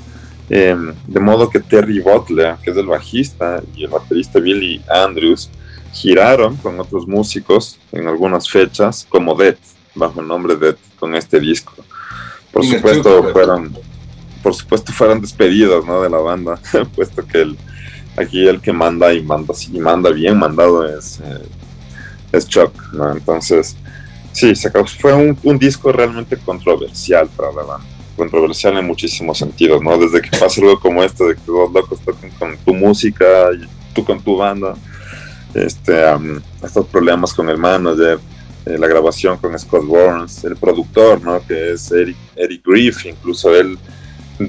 [0.49, 5.49] Em, de modo que Terry Butler, que es el bajista, y el baterista Billy Andrews
[5.93, 9.57] giraron con otros músicos en algunas fechas como Dead,
[9.95, 11.73] bajo el nombre Dead, con este disco.
[12.51, 13.75] Por supuesto fueron,
[14.41, 16.01] por supuesto fueron despedidos ¿no?
[16.01, 16.59] de la banda,
[16.95, 17.57] puesto que el,
[18.17, 21.45] aquí el que manda y manda, y manda bien mandado es, eh,
[22.31, 23.11] es Chuck, ¿no?
[23.11, 23.75] Entonces,
[24.31, 29.81] sí, se fue un, un disco realmente controversial para la banda controversial en muchísimos sentidos,
[29.81, 29.97] ¿no?
[29.97, 33.65] Desde que pasa algo como esto, de que dos locos tocan con tu música y
[33.93, 34.75] tú con tu banda,
[35.53, 36.03] este,
[36.63, 38.19] estos problemas con el manager,
[38.65, 41.41] eh, la grabación con Scott Burns, el productor, ¿no?
[41.45, 43.77] Que es Eric, Eric Griff, incluso él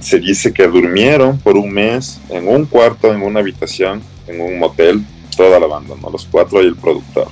[0.01, 4.59] se dice que durmieron por un mes en un cuarto, en una habitación, en un
[4.59, 5.05] motel,
[5.37, 6.11] toda la banda, ¿no?
[6.11, 7.29] Los cuatro y el productor.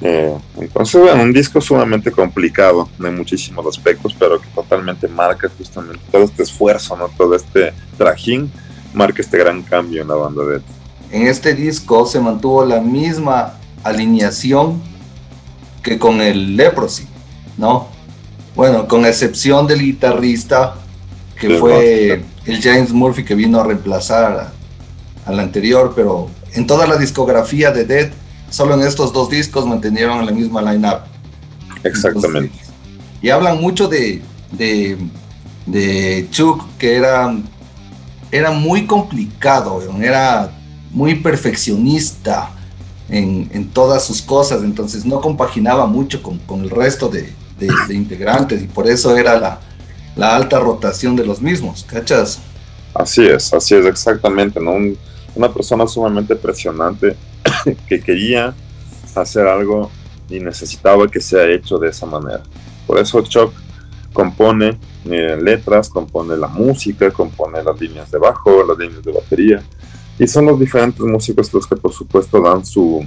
[0.00, 6.02] Eh, entonces, bueno, un disco sumamente complicado en muchísimos aspectos, pero que totalmente marca justamente
[6.10, 7.08] todo este esfuerzo, ¿no?
[7.16, 8.50] Todo este trajín
[8.94, 10.60] marca este gran cambio en la banda de
[11.12, 14.80] En este disco se mantuvo la misma alineación
[15.82, 17.06] que con el Leprosy,
[17.58, 17.88] ¿no?
[18.56, 20.74] Bueno, con excepción del guitarrista,
[21.38, 24.52] que fue el James Murphy que vino a reemplazar
[25.26, 28.10] al anterior, pero en toda la discografía de Dead
[28.48, 31.00] solo en estos dos discos mantuvieron la misma line-up.
[31.84, 32.52] Exactamente.
[33.20, 34.22] y hablan mucho de,
[34.52, 37.34] de, Chuck, que era,
[38.30, 40.52] era muy complicado, era
[40.92, 42.50] muy perfeccionista
[43.08, 47.32] en, todas sus cosas, entonces no compaginaba mucho con, el resto de,
[47.90, 49.60] integrantes y por eso era la,
[50.16, 52.40] la, alta rotación de los mismos, ¿cachas?
[52.94, 54.72] Así es, así es, exactamente, ¿no?
[55.34, 57.16] una persona sumamente presionante
[57.88, 58.54] que quería
[59.14, 59.90] hacer algo
[60.28, 62.42] y necesitaba que sea hecho de esa manera.
[62.86, 63.52] Por eso Chuck
[64.12, 69.62] compone eh, letras, compone la música, compone las líneas de bajo, las líneas de batería.
[70.18, 73.04] Y son los diferentes músicos los que por supuesto dan su,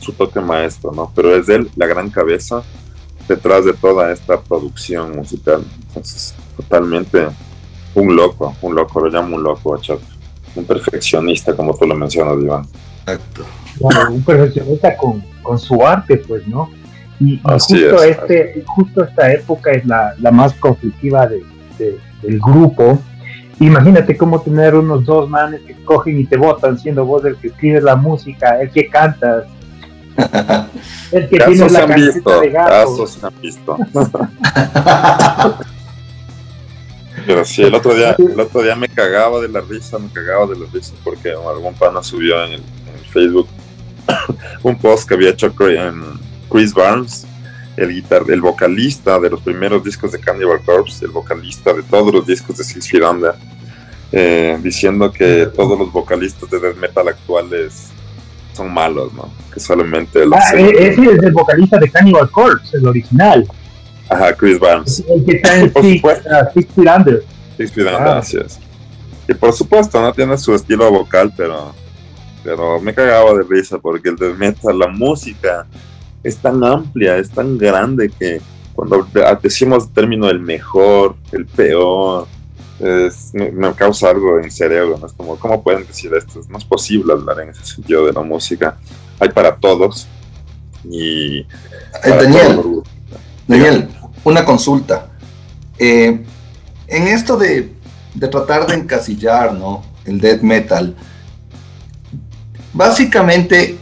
[0.00, 1.12] su toque maestro, ¿no?
[1.14, 2.62] Pero es él la gran cabeza
[3.28, 5.64] detrás de toda esta producción musical.
[5.88, 7.28] Entonces, totalmente
[7.94, 10.00] un loco, un loco, lo llamo un loco a Chuck.
[10.54, 12.66] Un perfeccionista, como tú lo mencionas, Iván.
[13.06, 13.44] Exacto.
[14.10, 16.70] un perfeccionista con, con, su arte, pues, ¿no?
[17.18, 21.42] Y, justo, este, justo esta época es la, la más conflictiva de,
[21.78, 23.00] del grupo.
[23.62, 27.46] Imagínate cómo tener unos dos manes que cogen y te votan siendo vos el que
[27.46, 29.44] escribe la música, el que cantas,
[31.12, 33.06] el que tiene la camiseta de gato.
[33.06, 33.78] Se han visto.
[37.24, 40.46] Pero sí, el otro día, el otro día me cagaba de la risa, me cagaba
[40.46, 42.62] de la risa porque algún pana subió en el,
[43.12, 43.46] Facebook
[44.62, 47.26] un post que había hecho Chris Barnes,
[47.76, 52.12] el guitar, el vocalista de los primeros discos de Cannibal Corpse, el vocalista de todos
[52.12, 53.02] los discos de Six Feet
[54.12, 57.88] eh, diciendo que todos los vocalistas de death metal actuales
[58.52, 59.30] son malos, ¿no?
[59.52, 63.46] Que solamente los ah, e-, ese es el vocalista de Cannibal Corpse, el original.
[64.10, 65.02] Ajá, Chris Barnes.
[65.08, 66.02] El que está en Six,
[66.52, 67.24] Feet Under.
[67.56, 68.58] Six Feet Under, así es.
[69.26, 71.72] Y por supuesto, no tiene su estilo vocal, pero,
[72.44, 75.66] pero me cagaba de risa porque el death metal, la música
[76.22, 78.40] es tan amplia, es tan grande que
[78.74, 79.06] cuando
[79.42, 82.26] decimos el término el mejor, el peor,
[83.32, 85.06] me, causa algo en cerebro, ¿no?
[85.06, 86.40] Es como, ¿cómo pueden decir esto?
[86.48, 88.76] No es posible hablar en ese sentido de la música.
[89.20, 90.08] Hay para todos.
[90.84, 91.38] Y...
[91.38, 91.46] Eh,
[92.04, 92.82] Daniel,
[93.46, 93.88] Daniel,
[94.24, 95.10] una consulta.
[95.78, 96.24] Eh,
[96.88, 97.72] en esto de,
[98.14, 99.82] de, tratar de encasillar, ¿no?
[100.04, 100.96] El death metal.
[102.72, 103.78] Básicamente,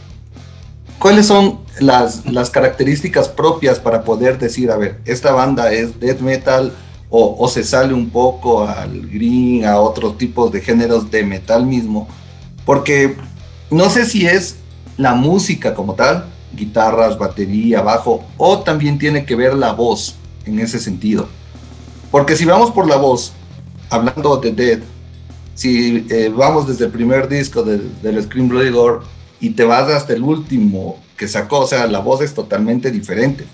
[0.99, 6.19] ¿cuáles son las, las características propias para poder decir, a ver, esta banda es death
[6.19, 6.73] metal,
[7.13, 12.07] o, se sale un poco al green, a otros tipos de géneros de metal mismo,
[12.65, 13.17] porque
[13.69, 14.55] no sé si es
[14.95, 20.59] la música como tal, guitarras, batería, bajo, o también tiene que ver la voz en
[20.59, 21.27] ese sentido.
[22.11, 23.33] Porque si vamos por la voz,
[23.89, 24.79] hablando de Dead,
[25.53, 29.05] si eh, vamos desde el primer disco del Scream Bloody Gore
[29.41, 33.45] y te vas hasta el último que sacó, o sea, la voz es totalmente diferente.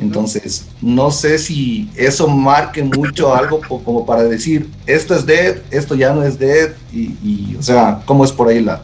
[0.00, 5.94] Entonces, no sé si eso marque mucho algo como para decir, esto es dead, esto
[5.94, 8.82] ya no es dead, y, o sea, ¿cómo es por ahí la,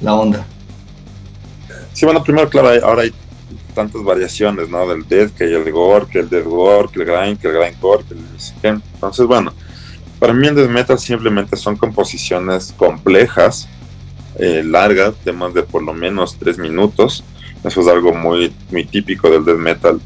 [0.00, 0.46] la onda?
[1.92, 3.12] Sí, bueno, primero, claro, ahora hay
[3.74, 4.86] tantas variaciones, ¿no?
[4.86, 7.54] Del dead, que hay el gore, que el dead gore, que el grind, que el
[7.54, 9.52] grindcore, que el Entonces, bueno,
[10.18, 13.68] para mí el death metal simplemente son composiciones complejas,
[14.38, 17.24] eh, largas, de más de por lo menos tres minutos.
[17.64, 20.00] Eso es algo muy, muy típico del death metal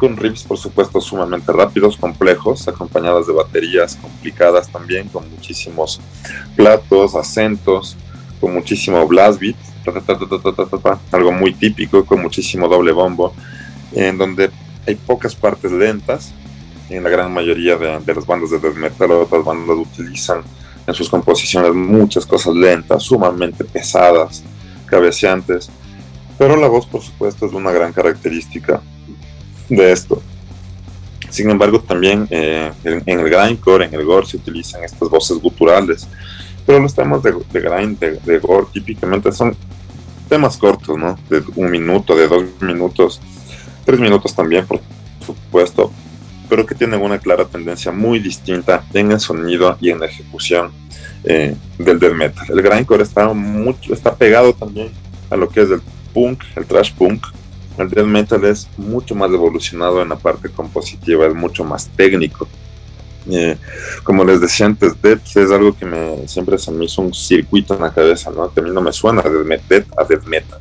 [0.00, 6.00] con riffs por supuesto sumamente rápidos, complejos, acompañadas de baterías complicadas también, con muchísimos
[6.56, 7.98] platos, acentos,
[8.40, 9.56] con muchísimo blast beat,
[11.12, 13.34] algo muy típico, con muchísimo doble bombo,
[13.92, 14.50] en donde
[14.86, 16.32] hay pocas partes lentas,
[16.88, 20.42] en la gran mayoría de, las bandas de death metal otras bandas utilizan
[20.86, 24.42] en sus composiciones muchas cosas lentas, sumamente pesadas,
[24.86, 25.68] cabeceantes,
[26.38, 28.80] pero la voz por supuesto es una gran característica
[29.70, 30.22] de esto.
[31.30, 36.06] Sin embargo, también eh, en, el grindcore, en el gore, se utilizan estas voces guturales.
[36.66, 39.56] Pero los temas de, grind, de, gore, típicamente son
[40.28, 41.18] temas cortos, ¿no?
[41.28, 43.20] De un minuto, de dos minutos,
[43.84, 44.80] tres minutos también, por
[45.24, 45.90] supuesto,
[46.48, 50.72] pero que tienen una clara tendencia muy distinta en el sonido y en la ejecución
[51.24, 52.46] eh, del death metal.
[52.48, 54.90] El grindcore está, mucho, está pegado también
[55.30, 55.80] a lo que es el
[56.12, 57.24] punk, el trash punk,
[57.80, 62.48] el death metal es mucho más evolucionado en la parte compositiva, es mucho más técnico.
[63.30, 63.56] Eh,
[64.02, 67.74] como les decía antes, Death es algo que me, siempre se me hizo un circuito
[67.74, 68.44] en la cabeza, ¿no?
[68.44, 70.58] A mí no me suena Death a Death Metal.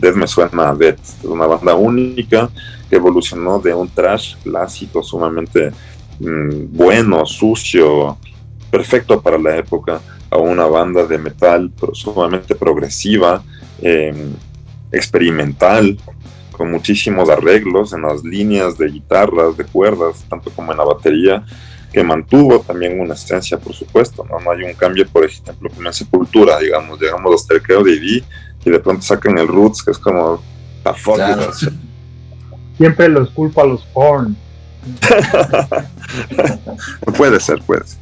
[0.00, 1.00] Death me suena a Death.
[1.20, 2.48] Es una banda única
[2.88, 5.72] que evolucionó de un trash clásico sumamente
[6.20, 8.16] mm, bueno, sucio,
[8.70, 13.42] perfecto para la época, a una banda de metal sumamente progresiva,
[13.80, 14.14] eh,
[14.92, 15.98] experimental,
[16.58, 21.44] con muchísimos arreglos en las líneas de guitarras, de cuerdas, tanto como en la batería,
[21.92, 24.38] que mantuvo también una esencia, por supuesto, ¿no?
[24.40, 27.94] No hay un cambio, por ejemplo, como en Sepultura, digamos, llegamos hasta el Creo de
[27.94, 30.42] y de pronto sacan el Roots, que es como
[30.84, 31.52] la claro.
[32.76, 34.36] Siempre los culpa a los porn.
[37.16, 37.98] puede ser, puede ser.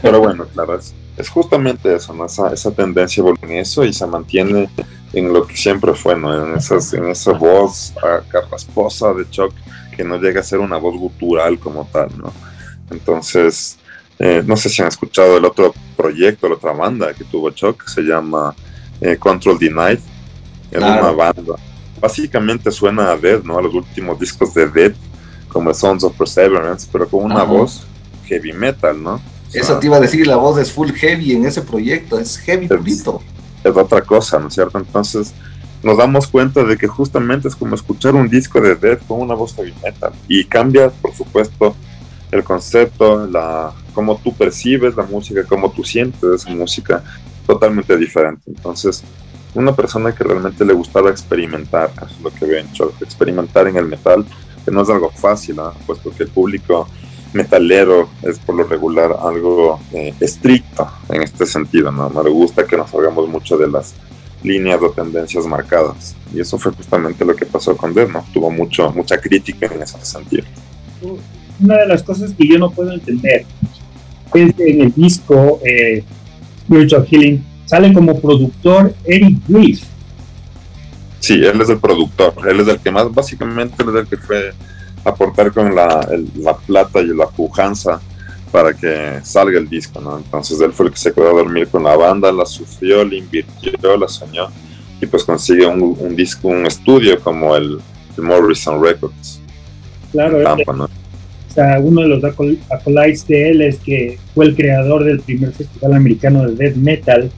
[0.00, 2.26] Pero bueno, claro, es, es justamente eso, ¿no?
[2.26, 4.68] esa, esa tendencia en eso y se mantiene
[5.12, 6.46] en lo que siempre fue, ¿no?
[6.46, 7.92] En, esas, en esa voz
[8.30, 9.52] carrasposa de Chuck
[9.96, 12.32] que no llega a ser una voz gutural como tal, ¿no?
[12.90, 13.78] Entonces,
[14.18, 17.84] eh, no sé si han escuchado el otro proyecto, la otra banda que tuvo Chuck,
[17.84, 18.54] que se llama
[19.00, 19.98] eh, Control Denied.
[20.70, 21.54] Es una banda.
[22.00, 23.58] Básicamente suena a Dead, ¿no?
[23.58, 24.92] A los últimos discos de Dead,
[25.48, 27.86] como Sons of Perseverance, pero con una voz
[28.26, 29.20] heavy metal, ¿no?
[29.52, 32.66] Eso te iba a decir, la voz es full heavy en ese proyecto, es heavy
[32.66, 33.20] purito
[33.64, 34.78] es otra cosa, ¿no es cierto?
[34.78, 35.32] Entonces
[35.82, 39.34] nos damos cuenta de que justamente es como escuchar un disco de Death con una
[39.34, 41.74] voz heavy metal y cambia, por supuesto,
[42.30, 47.02] el concepto, la cómo tú percibes la música, cómo tú sientes esa música,
[47.46, 48.42] totalmente diferente.
[48.46, 49.02] Entonces,
[49.54, 53.76] una persona que realmente le gustaba experimentar, es lo que veo en Choc, experimentar en
[53.76, 54.24] el metal,
[54.64, 55.72] que no es algo fácil, ¿no?
[55.86, 56.88] puesto que el público
[57.32, 62.10] metalero es por lo regular algo eh, estricto en este sentido, ¿no?
[62.22, 63.94] Le gusta que nos salgamos mucho de las
[64.42, 66.14] líneas o tendencias marcadas.
[66.34, 68.24] Y eso fue justamente lo que pasó con Death, ¿no?
[68.32, 70.44] Tuvo mucho, mucha crítica en ese sentido.
[71.60, 73.44] Una de las cosas que yo no puedo entender
[74.34, 76.02] es en el disco eh,
[76.64, 79.82] Spiritual Healing, sale como productor Eric Griff.
[81.20, 84.16] Sí, él es el productor, él es el que más, básicamente, él es el que
[84.16, 84.52] fue
[85.04, 88.00] aportar con la, la plata y la pujanza
[88.50, 90.18] para que salga el disco, ¿no?
[90.18, 93.14] Entonces él fue el que se quedó a dormir con la banda, la sufrió, la
[93.14, 94.48] invirtió, la soñó
[95.02, 97.80] y pues consigue un, disco, un estudio como el,
[98.16, 99.40] Morrison Records.
[100.12, 105.20] Claro, o sea, uno de los acolytes de él es que fue el creador del
[105.20, 107.30] primer festival americano de death metal,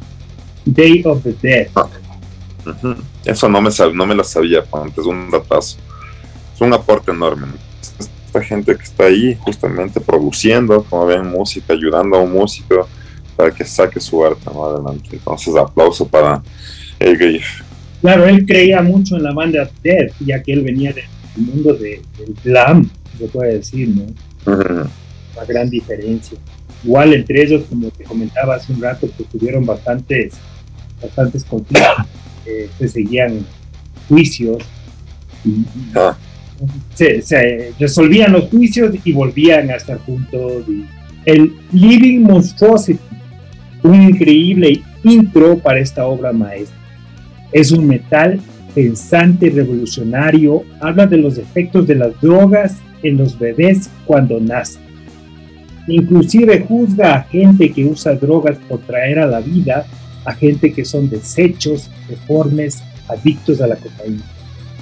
[0.67, 1.69] Day of the Dead.
[1.75, 1.89] Ah,
[3.25, 5.79] Eso no me, no me lo sabía, antes es un datazo.
[6.55, 7.49] Es un aporte enorme
[8.43, 12.89] gente que está ahí justamente produciendo, como ven, música, ayudando a un músico
[13.37, 15.11] para que saque su arte adelante.
[15.13, 16.43] Entonces, aplauso para
[16.99, 17.43] el
[18.01, 21.05] Claro, él creía mucho en la banda Dead, ya que él venía del
[21.37, 22.89] mundo de, del glam,
[23.19, 24.05] se puede decir, ¿no?
[24.47, 26.37] Una gran diferencia.
[26.85, 30.35] Igual entre ellos, como te comentaba hace un rato, que tuvieron bastantes,
[31.01, 32.07] bastantes conflictos,
[32.45, 33.45] eh, se seguían
[34.07, 34.59] juicios.
[35.45, 35.65] Y,
[35.95, 36.15] ah
[36.95, 40.65] se, resolvían los juicios y volvían a estar juntos.
[41.25, 43.01] el Living Monstrosity,
[43.83, 46.77] un increíble intro para esta obra maestra.
[47.53, 48.41] Es un metal
[48.75, 54.83] pensante revolucionario, habla de los efectos de las drogas en los bebés cuando nacen.
[55.87, 59.87] Inclusive juzga a gente que usa drogas por traer a la vida
[60.25, 64.25] a gente que son desechos, deformes, adictos a la cocaína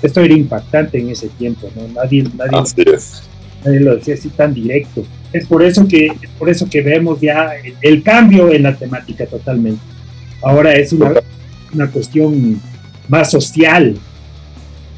[0.02, 1.86] esto era impactante en ese tiempo, ¿no?
[1.88, 5.04] Nadie, nadie, lo decía así tan directo.
[5.32, 9.80] Es por eso que, por eso que vemos ya el, cambio en la temática totalmente.
[10.42, 11.12] Ahora es una,
[11.72, 12.60] una cuestión
[13.08, 13.96] más social.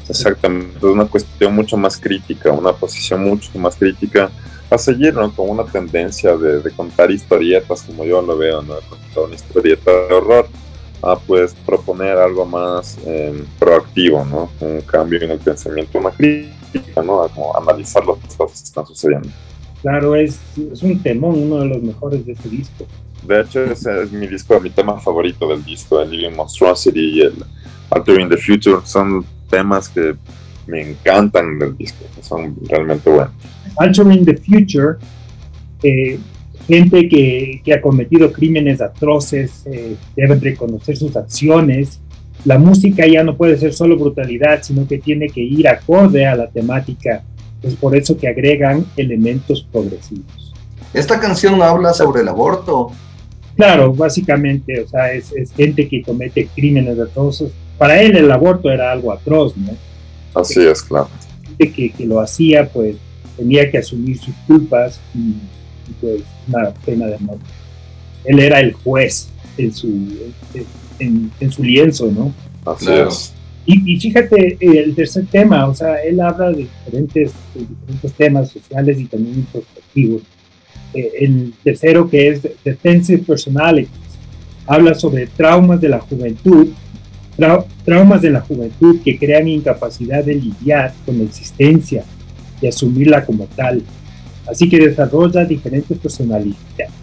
[0.09, 4.31] Exactamente, es una cuestión mucho más crítica, una posición mucho más crítica
[4.69, 5.31] a seguir, ¿no?
[5.31, 8.75] Con una tendencia de, de contar historietas, como yo lo veo, ¿no?
[8.89, 10.49] Contar una historieta de horror
[11.01, 14.49] a pues proponer algo más em, proactivo, ¿no?
[14.59, 17.23] Un cambio en el pensamiento, una crítica, ¿no?
[17.23, 19.29] A como analizar las cosas que están sucediendo.
[19.81, 20.39] Claro, es,
[20.71, 22.87] es un temón, uno de los mejores de este disco.
[23.27, 27.21] De hecho, ese es mi disco, mi tema favorito del disco, el Living Monstrosity y
[27.21, 27.33] el
[27.89, 28.77] Altering the Future.
[28.83, 30.15] Son temas que
[30.67, 33.33] me encantan del disco, son realmente buenos.
[33.77, 34.97] Altering the Future
[35.83, 36.19] eh,
[36.67, 41.99] gente que, ha cometido crímenes atroces eh, deben reconocer sus acciones.
[42.43, 46.35] La música ya no puede ser solo brutalidad, sino que tiene que ir acorde a
[46.35, 47.23] la temática.
[47.61, 50.53] Es por eso que agregan elementos progresivos.
[50.93, 52.91] Esta canción habla sobre el aborto.
[53.55, 57.51] Claro, básicamente, o sea, es, gente que comete crímenes atroces.
[57.77, 59.71] Para él el aborto era algo atroz, ¿no?
[60.33, 61.09] Así es, claro.
[61.43, 62.97] Gente que, que lo hacía, pues
[63.35, 65.35] tenía que asumir sus culpas y
[65.93, 67.45] pues una pena de muerte.
[68.23, 69.87] Él era el juez en su,
[70.99, 72.33] en, su lienzo, ¿no?
[72.65, 73.33] Así es.
[73.67, 79.05] Y, fíjate, el tercer tema, o sea, él habla de diferentes, diferentes temas sociales y
[79.05, 80.21] también introspectivos.
[80.93, 83.89] Eh, el tercero, que es Defensive Personalities,
[84.67, 86.67] habla sobre traumas de la juventud,
[87.83, 92.03] traumas de la juventud que crean incapacidad de lidiar con la existencia
[92.61, 93.81] y asumirla como tal.
[94.47, 95.97] Así que desarrolla diferentes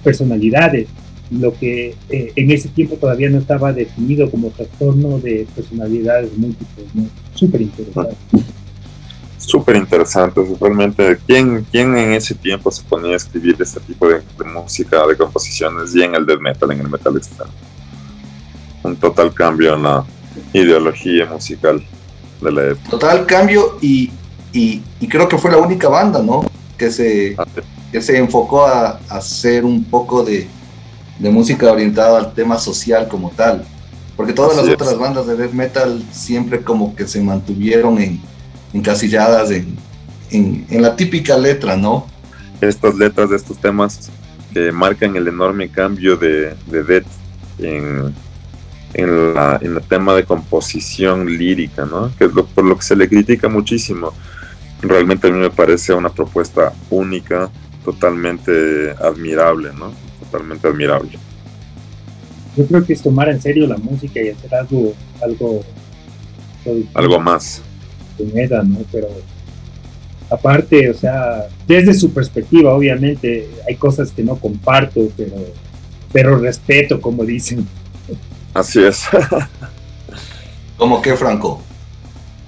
[0.02, 0.88] personalidades,
[1.30, 6.86] lo que eh, en ese tiempo todavía no estaba definido como trastorno de personalidades múltiples.
[7.34, 8.16] Súper interesante.
[9.38, 11.18] Súper interesante, realmente.
[11.26, 15.94] ¿quién, ¿Quién en ese tiempo se ponía a escribir este tipo de, música, de composiciones
[15.96, 17.50] y en el death metal, en el metal extremo?
[18.84, 20.04] Un total cambio en la
[20.52, 21.82] ideología musical
[22.40, 22.90] de la época.
[22.90, 24.12] Total cambio y,
[24.52, 26.44] y, y creo que fue la única banda, ¿no?
[26.76, 27.36] Que se,
[27.90, 30.46] que se enfocó a, hacer un poco de,
[31.18, 33.64] de, música orientada al tema social como tal.
[34.16, 38.20] Porque todas las otras bandas de death metal siempre como que se mantuvieron en,
[38.72, 39.76] encasilladas en,
[40.30, 42.06] en, la típica letra, ¿no?
[42.60, 44.10] Estas letras de estos temas
[44.52, 47.06] que marcan el enorme cambio de, de Death
[47.58, 48.14] en,
[48.94, 52.12] en, la, en el tema de composición lírica, ¿no?
[52.16, 54.12] Que es lo, por lo que se le critica muchísimo
[54.82, 57.50] realmente a mí me parece una propuesta única,
[57.84, 59.92] totalmente admirable, ¿no?
[60.20, 61.18] Totalmente admirable.
[62.56, 65.64] Yo creo que es tomar en serio la música y hacer algo, algo,
[66.94, 67.62] algo más.
[68.18, 68.78] ¿no?
[68.92, 69.08] Pero
[70.28, 75.36] aparte, o sea, desde su perspectiva, obviamente, hay cosas que no comparto, pero,
[76.12, 77.66] pero respeto, como dicen.
[78.52, 79.04] Así es.
[80.76, 81.62] ¿Cómo que, Franco?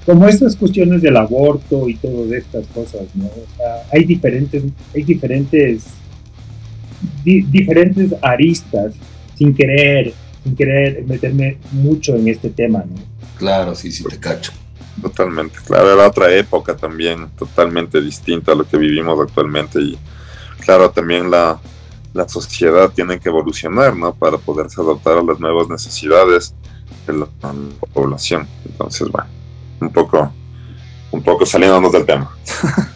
[0.06, 3.26] Como estas cuestiones del aborto y todas estas cosas, ¿no?
[3.26, 4.62] O sea, hay diferentes,
[4.94, 5.84] hay diferentes
[7.24, 8.94] diferentes aristas
[9.36, 12.96] sin querer, sin querer meterme mucho en este tema, ¿no?
[13.38, 14.52] Claro, sí, sí, te cacho.
[15.02, 19.98] Totalmente, claro, era otra época también, totalmente distinta a lo que vivimos actualmente y
[20.60, 21.60] claro, también la,
[22.14, 24.14] la sociedad tiene que evolucionar, ¿no?
[24.14, 26.54] Para poderse adaptar a las nuevas necesidades
[27.06, 27.26] de la,
[27.92, 28.46] población.
[28.64, 29.28] Entonces, bueno,
[29.80, 30.32] un poco,
[31.10, 32.30] un poco saliéndonos del tema.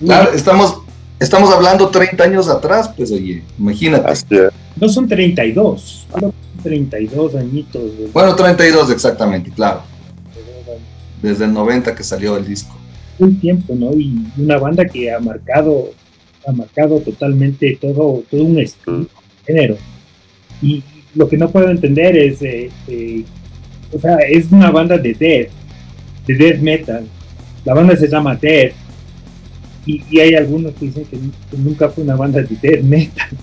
[0.00, 0.82] Claro, estamos,
[1.18, 4.48] estamos hablando 30 años atrás, pues oye, imagínate.
[4.76, 6.06] No son 32,
[6.62, 7.82] 32 añitos.
[8.12, 9.82] Bueno, 32 exactamente, claro.
[11.20, 12.76] Desde el 90 que salió el disco.
[13.18, 13.92] Un tiempo, ¿no?
[13.92, 15.90] Y una banda que ha marcado,
[16.46, 18.64] ha marcado totalmente todo, todo un
[19.44, 19.76] género.
[20.62, 20.84] Y
[21.16, 23.24] lo que no puedo entender es, eh, eh,
[23.92, 25.50] o sea, es una banda de death,
[26.26, 27.06] de death metal.
[27.64, 28.72] La banda se llama Death
[29.86, 31.18] y, hay algunos que dicen que,
[31.56, 33.28] nunca fue una banda de death metal.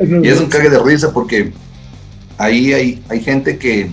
[0.00, 1.52] Y es un cague de risa porque
[2.38, 3.90] ahí hay, hay gente que,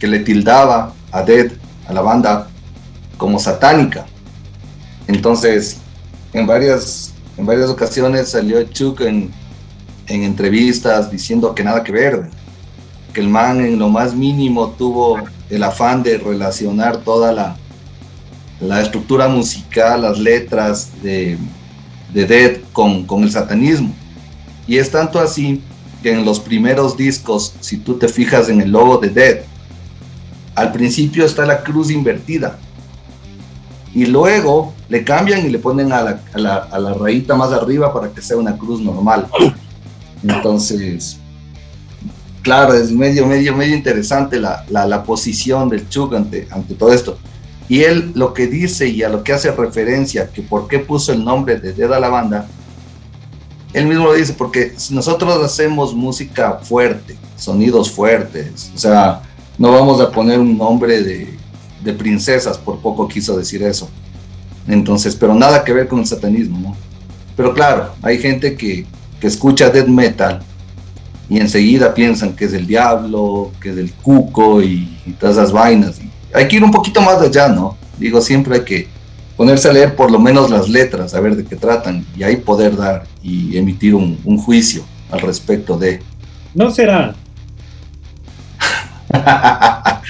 [0.00, 1.50] le tildaba a Dead,
[1.86, 2.48] a la banda,
[3.18, 4.06] como satánica.
[5.06, 5.78] Entonces,
[6.32, 9.30] en varias, en varias ocasiones salió Chuck en,
[10.06, 12.30] en entrevistas diciendo que nada que ver,
[13.12, 17.56] que el man en lo más mínimo tuvo el afán de relacionar toda la,
[18.60, 21.38] la estructura musical, las letras de,
[22.12, 23.92] de Dead con, con el satanismo.
[24.66, 25.62] Y es tanto así
[26.02, 29.38] que en los primeros discos, si tú te fijas en el logo de Dead,
[30.54, 32.58] al principio está la cruz invertida.
[33.92, 37.52] Y luego le cambian y le ponen a la, a la, a la rayita más
[37.52, 39.26] arriba para que sea una cruz normal.
[40.22, 41.18] Entonces,
[42.42, 46.46] claro, es medio, medio, medio interesante la, la, posición del Chug ante,
[46.78, 47.18] todo esto.
[47.68, 51.12] Y él lo que dice y a lo que hace referencia, que por qué puso
[51.12, 52.48] el nombre de Dead a la banda,
[53.72, 59.22] él mismo lo dice, porque nosotros hacemos música fuerte, sonidos fuertes, o sea,
[59.56, 61.38] no vamos a poner un nombre de,
[61.84, 63.88] de princesas, por poco quiso decir eso.
[64.66, 66.76] Entonces, pero nada que ver con el satanismo, ¿no?
[67.36, 68.86] Pero claro, hay gente que,
[69.20, 70.42] que escucha death metal
[71.30, 75.52] y enseguida piensan que es del diablo, que es del cuco y, y todas esas
[75.52, 76.00] vainas.
[76.00, 77.78] Y hay que ir un poquito más allá, ¿no?
[77.98, 78.88] Digo, siempre hay que
[79.36, 82.36] ponerse a leer por lo menos las letras, a ver de qué tratan, y ahí
[82.36, 86.02] poder dar y emitir un, juicio al respecto de.
[86.52, 87.14] No será.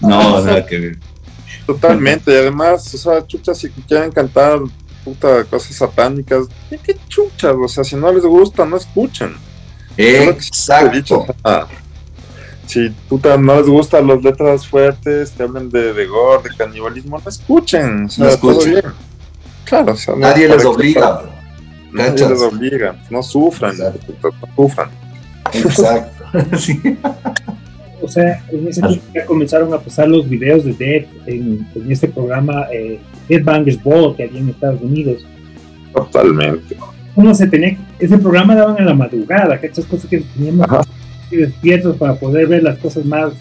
[0.00, 0.98] no, nada que ver.
[1.64, 4.58] Totalmente, y además, o sea, chuchas, si quieren cantar
[5.04, 7.54] puta cosas satánicas, ¿qué chuchas?
[7.58, 9.45] O sea, si no les gusta, no escuchen.
[9.96, 11.26] Exacto
[12.66, 17.20] si puta no les gustan las letras fuertes, te hablan de, de gore, de canibalismo,
[17.22, 18.08] no escuchen.
[18.18, 18.82] no escuchen.
[19.64, 21.22] Claro, nadie les obliga.
[21.92, 24.90] Nadie les obliga, no sufran, no sufran.
[25.52, 26.24] Exacto.
[28.02, 32.06] O sea, en ese tiempo ya comenzaron a pasar los videos de Dead en, este
[32.06, 35.26] programa eh, Dead Bangers Ball que había en Estados Unidos.
[35.92, 36.76] Totalmente.
[37.16, 40.66] Uno se tenía, ese programa daban en la madrugada, que estas cosas que teníamos
[41.30, 43.32] despiertos para poder ver las cosas más.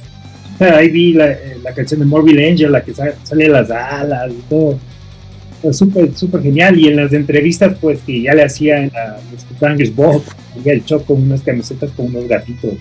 [0.59, 4.31] ahí vi la, eh, la, canción de Morbid Angel, la que sale, sale las alas
[4.31, 4.79] y todo.
[5.71, 6.79] Súper, súper genial.
[6.79, 9.17] Y en las entrevistas, pues que ya le hacía en la
[9.59, 10.21] Bangers Ball,
[10.63, 12.73] el choco con unas camisetas con unos gatitos.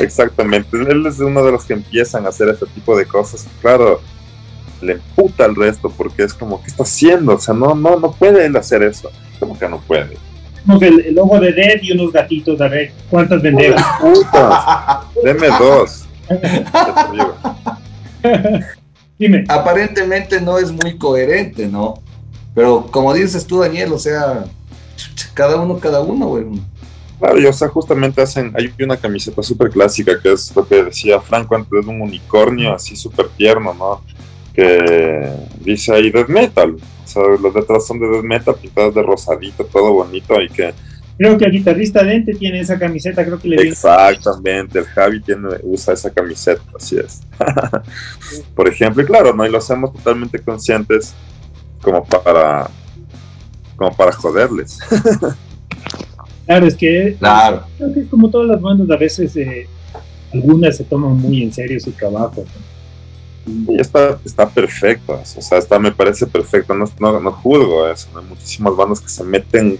[0.00, 0.76] Exactamente.
[0.76, 3.46] Él es uno de los que empiezan a hacer este tipo de cosas.
[3.60, 4.00] Claro,
[4.80, 7.34] le emputa al resto porque es como, ¿qué está haciendo?
[7.34, 9.10] O sea, no, no, no puede él hacer eso.
[9.38, 10.16] Como que no puede
[10.80, 13.82] el, logo de Dead y unos gatitos, a ver cuántas vendemos.
[15.24, 16.06] Deme dos.
[19.18, 19.44] Dime.
[19.48, 21.94] Aparentemente no es muy coherente, ¿no?
[22.54, 24.44] Pero como dices tú, Daniel, o sea,
[25.34, 26.46] cada uno, cada uno, güey.
[27.18, 30.84] Claro, y o sea, justamente hacen, hay una camiseta súper clásica que es lo que
[30.84, 34.00] decía Franco antes de un unicornio así súper tierno, ¿no?
[34.60, 36.76] Que dice ahí death metal,
[37.10, 40.72] sea, las letras son de death metal pintadas de rosadito, todo bonito y que...
[41.18, 45.48] Creo que el guitarrista Dente tiene esa camiseta, creo que le Exactamente, el Javi tiene,
[45.64, 47.20] usa esa camiseta, así es.
[48.54, 49.44] Por ejemplo, y claro, ¿no?
[49.44, 51.12] Y lo hacemos totalmente conscientes
[51.82, 52.70] como para
[53.76, 54.78] como para joderles.
[56.46, 57.64] claro, es que claro.
[57.76, 59.66] creo que es como todas las bandas, a veces eh,
[60.32, 62.46] algunas se toman muy en serio su trabajo.
[63.68, 68.08] Y está, está perfecto, o sea, está, me parece perfecto, no, no, no juzgo eso,
[68.16, 69.78] hay muchísimas bandas que se meten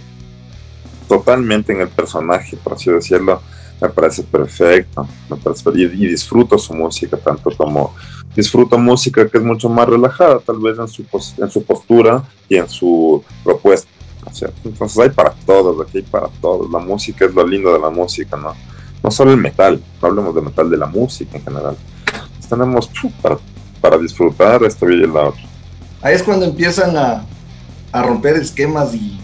[1.07, 3.41] totalmente en el personaje, por así decirlo,
[3.81, 7.93] me parece perfecto, me parece, y, disfruto su música tanto como,
[8.35, 11.03] disfruta música que es mucho más relajada, tal vez en su,
[11.37, 13.89] en su postura y en su propuesta.
[14.63, 16.69] Entonces hay para todos, aquí hay para todos.
[16.71, 18.53] La música es lo lindo de la música, ¿no?
[19.03, 21.75] No solo el metal, no hablemos de metal, de la música en general.
[22.47, 22.89] tenemos
[23.21, 23.37] para,
[23.81, 25.41] para, disfrutar esta vida y la otra.
[26.01, 27.25] Ahí es cuando empiezan a,
[27.91, 29.19] a romper esquemas y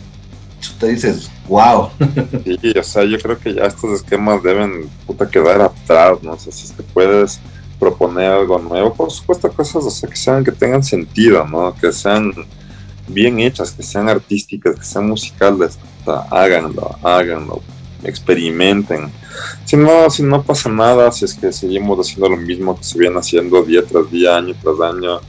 [0.79, 1.89] te dices, wow.
[2.43, 6.37] Sí, o sea, yo creo que ya estos esquemas deben puta quedar atrás, ¿no?
[6.37, 7.39] sé si es que puedes
[7.79, 11.75] proponer algo nuevo, por supuesto cosas, o sea, que sean, que tengan sentido, ¿no?
[11.75, 12.33] Que sean
[13.07, 15.77] bien hechas, que sean artísticas, que sean musicales,
[16.31, 17.61] háganlo, háganlo,
[18.03, 19.11] experimenten.
[19.65, 22.97] Si no, si no pasa nada, si es que seguimos haciendo lo mismo que se
[22.97, 25.19] viene haciendo día tras día, año tras año,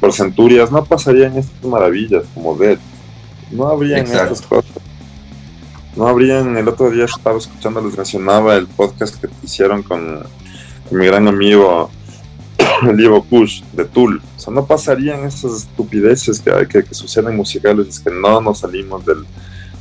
[0.00, 2.78] por centurias, no pasarían estas maravillas como Dead.
[3.50, 4.72] No habrían estas cosas.
[5.94, 10.24] No habrían, el otro día estaba escuchando, les mencionaba el podcast que hicieron con,
[10.90, 11.90] mi gran amigo
[12.94, 14.22] Livo Kush de Tool.
[14.36, 18.60] O sea, no pasarían esas estupideces que, que, que suceden musicales, es que no nos
[18.60, 19.24] salimos del,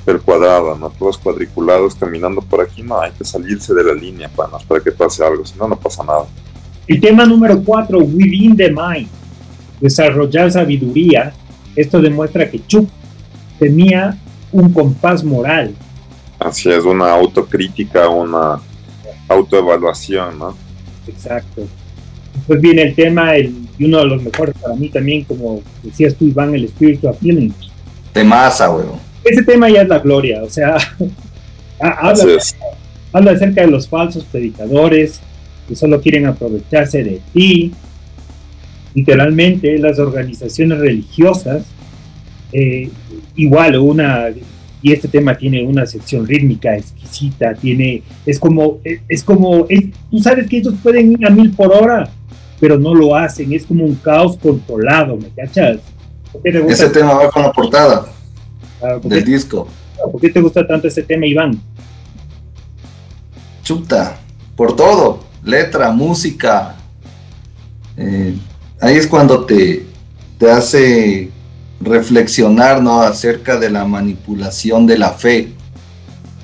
[0.06, 0.90] del cuadrado, ¿no?
[0.90, 4.92] Todos cuadriculados caminando por aquí, no, hay que salirse de la línea para, para que
[4.92, 6.26] pase algo, si no, no pasa nada.
[6.88, 9.10] El tema número cuatro, Within the Mind,
[9.82, 11.34] desarrollar sabiduría.
[11.76, 12.88] Esto demuestra que Chuck
[13.60, 14.18] tenía
[14.52, 15.74] un compás moral
[16.40, 18.60] Así es, una autocrítica, una
[19.28, 20.56] autoevaluación, ¿no?
[21.08, 21.64] Exacto.
[22.34, 26.14] Después viene el tema, el, y uno de los mejores para mí también, como decías
[26.16, 27.52] tú, Iván, el espíritu feeling.
[28.14, 29.05] De masa, weón.
[29.26, 30.78] Ese tema ya es la gloria, o sea,
[31.80, 32.26] habla,
[33.12, 35.20] habla acerca de los falsos predicadores
[35.68, 37.74] que solo quieren aprovecharse de ti.
[38.94, 41.66] Literalmente, las organizaciones religiosas,
[42.54, 42.92] eh,
[43.36, 44.28] igual, una
[44.84, 48.78] y este tema tiene una sección rítmica exquisita, tiene, es como,
[49.10, 49.68] es como,
[50.12, 52.08] tú sabes que ellos pueden ir a mil por hora,
[52.60, 55.80] pero no lo hacen, es como un caos controlado, ¿me cachas?
[56.44, 58.15] Ese tema va con la portada
[59.04, 59.68] del disco.
[60.12, 61.60] ¿Por qué te gusta tanto ese tema, Iván?
[63.64, 64.20] Chuta,
[64.56, 66.76] por todo, letra, música.
[67.98, 68.36] Eh,
[68.82, 69.86] ahí es cuando te,
[70.38, 71.32] te hace
[71.80, 73.02] reflexionar ¿no?
[73.02, 75.54] acerca de la manipulación de la fe,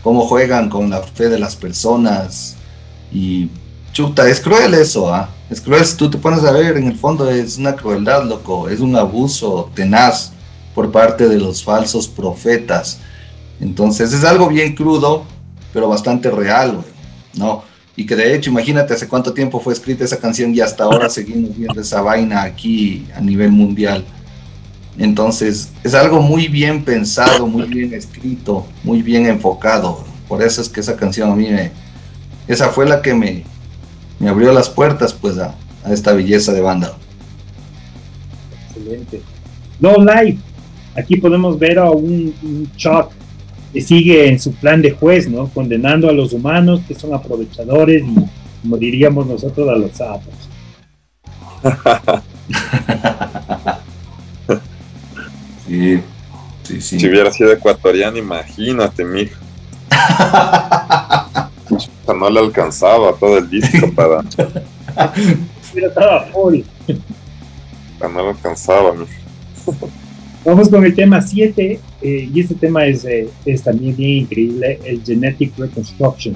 [0.03, 2.55] cómo juegan con la fe de las personas.
[3.11, 3.49] Y
[3.91, 5.29] chuta, es cruel eso, ¿ah?
[5.49, 8.79] Es cruel, tú te pones a ver, en el fondo es una crueldad, loco, es
[8.79, 10.30] un abuso tenaz
[10.73, 12.99] por parte de los falsos profetas.
[13.59, 15.23] Entonces es algo bien crudo,
[15.73, 16.83] pero bastante real,
[17.35, 17.63] ¿no?
[17.95, 21.09] Y que de hecho, imagínate hace cuánto tiempo fue escrita esa canción y hasta ahora
[21.11, 24.05] seguimos viendo esa vaina aquí a nivel mundial.
[24.97, 30.03] Entonces, es algo muy bien pensado, muy bien escrito, muy bien enfocado.
[30.27, 31.71] Por eso es que esa canción a mí me...
[32.47, 33.43] Esa fue la que me,
[34.19, 35.55] me abrió las puertas pues a,
[35.89, 36.93] esta belleza de banda.
[38.69, 39.21] Excelente.
[39.79, 40.39] No Life.
[40.95, 43.09] Aquí podemos ver a un, Chuck
[43.73, 45.47] que sigue en su plan de juez, ¿no?
[45.47, 48.15] Condenando a los humanos que son aprovechadores y,
[48.61, 50.33] como diríamos nosotros, a los sapos.
[56.79, 59.39] Si hubiera sido ecuatoriano, imagínate, mijo.
[62.13, 64.21] no le alcanzaba todo el disco para.
[65.73, 66.59] Pero estaba full.
[67.99, 69.87] No le alcanzaba, mijo.
[70.43, 74.79] Vamos con el tema 7, eh, y este tema es, eh, es, también bien increíble,
[74.85, 76.35] el Genetic Reconstruction,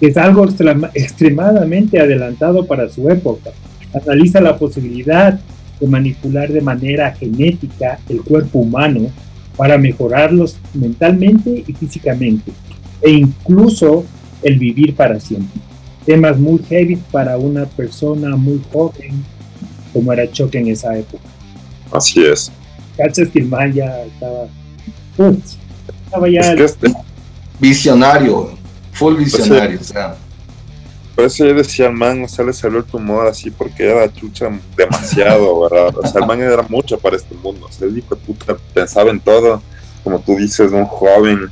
[0.00, 0.46] es algo
[0.94, 3.50] extremadamente adelantado para su época.
[3.92, 5.38] Analiza la posibilidad
[5.80, 9.10] de manipular de manera genética el cuerpo humano
[9.56, 12.52] para mejorarlos mentalmente y físicamente,
[13.00, 14.04] e incluso
[14.44, 15.60] el vivir para siempre.
[16.06, 19.24] Temas muy heavy para una persona muy joven,
[19.92, 21.24] como era Chuck en esa época.
[21.90, 22.50] Así es.
[22.96, 24.46] Cachas que el man ya estaba.
[26.06, 26.52] estaba ya.
[26.52, 26.92] Este
[27.58, 28.58] visionario,
[28.92, 30.16] full visionario, o sea
[31.14, 34.12] por eso yo decía, el man, o sea, le salió el tumor así porque era
[34.12, 35.94] chucha demasiado, ¿verdad?
[35.96, 37.66] O sea, el man era mucho para este mundo.
[37.68, 39.62] O sea, el hijo de puta pensaba en todo,
[40.02, 41.50] como tú dices, un joven,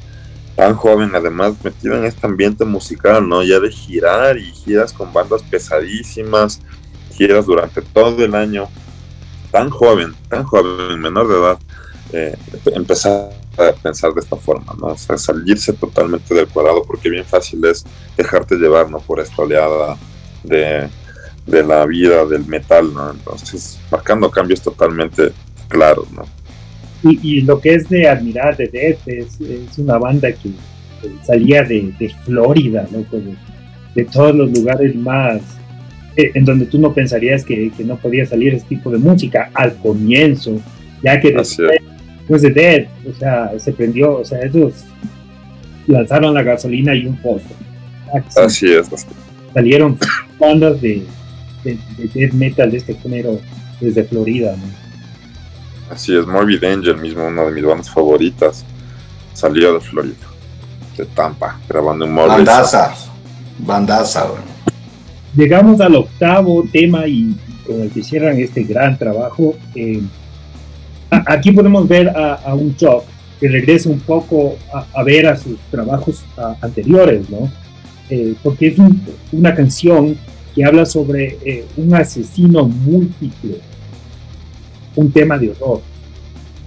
[0.56, 3.42] tan joven, además metido en este ambiente musical, ¿no?
[3.42, 6.60] Ya de girar y giras con bandas pesadísimas,
[7.14, 8.66] giras durante todo el año.
[9.50, 11.58] Tan joven, tan joven, menor de edad,
[12.12, 12.36] eh,
[12.74, 13.30] empezar
[13.82, 14.88] pensar de esta forma, ¿no?
[14.88, 17.84] O sea, salirse totalmente del cuadrado, porque bien fácil es
[18.16, 18.98] dejarte llevar, ¿no?
[19.00, 19.96] Por esta oleada
[20.42, 20.88] de,
[21.46, 23.10] la vida del metal, ¿no?
[23.10, 25.32] Entonces, marcando cambios totalmente
[25.68, 26.24] claros, ¿no?
[27.02, 30.50] Y, lo que es de admirar de Death es, una banda que
[31.24, 33.02] salía de, Florida, ¿no?
[33.10, 33.22] Pues
[33.94, 35.40] de, todos los lugares más
[36.34, 39.74] en donde tú no pensarías que, que, no podía salir ese tipo de música al
[39.76, 40.60] comienzo,
[41.02, 44.84] ya que después, de Dead, o sea, se prendió, o sea, ellos
[45.86, 47.48] lanzaron la gasolina y un pozo.
[48.36, 48.88] Así es.
[49.54, 49.98] Salieron
[50.38, 51.04] bandas de,
[51.64, 51.78] de,
[52.14, 53.40] death metal de este género
[53.80, 54.54] desde Florida,
[55.90, 58.64] Así es, Morbid Angel mismo, una de mis bandas favoritas,
[59.32, 60.26] salió de Florida,
[60.96, 62.36] de Tampa, grabando en Morbid.
[62.36, 62.94] Bandaza,
[63.58, 64.28] bandaza,
[65.36, 69.54] Llegamos al octavo tema y con el que cierran este gran trabajo.
[69.74, 70.00] Eh,
[71.10, 73.04] aquí podemos ver a, un Chuck
[73.38, 76.24] que regresa un poco a, ver a sus trabajos
[76.60, 77.50] anteriores, ¿no?
[78.10, 78.76] Eh, porque es
[79.30, 80.16] una canción
[80.54, 83.58] que habla sobre eh, un asesino múltiple,
[84.96, 85.80] un tema de horror.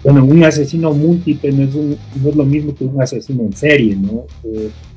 [0.03, 3.95] Bueno, un asesino múltiple no es, no es lo mismo que un asesino en serie,
[3.95, 4.26] ¿no?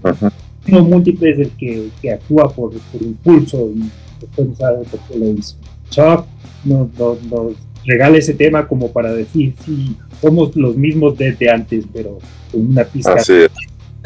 [0.02, 3.90] Asesino múltiple es el que, que actúa por, por, impulso y
[4.20, 5.56] después no sabe por qué lo hizo.
[5.90, 6.26] Chuck
[6.64, 7.54] nos, nos,
[7.84, 12.18] regala ese tema como para decir, sí, somos los mismos desde antes, pero
[12.50, 13.14] con una pista.
[13.14, 13.32] Así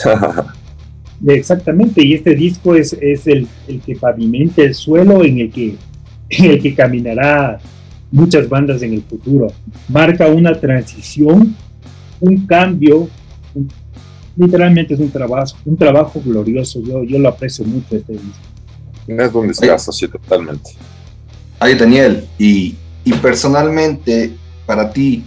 [1.27, 5.77] Exactamente, y este disco es, es el, el, que pavimenta el suelo en el que,
[6.31, 7.59] el que caminará
[8.11, 9.49] muchas bandas en el futuro.
[9.89, 11.55] Marca una transición,
[12.21, 13.09] un cambio,
[14.41, 16.81] literalmente es un trabajo, un trabajo glorioso.
[16.83, 18.29] Yo, yo lo aprecio mucho este disco.
[19.07, 20.71] Es un discazo, sí, totalmente.
[21.59, 22.75] Ay, Daniel, y,
[23.05, 24.33] y personalmente,
[24.67, 25.25] para ti,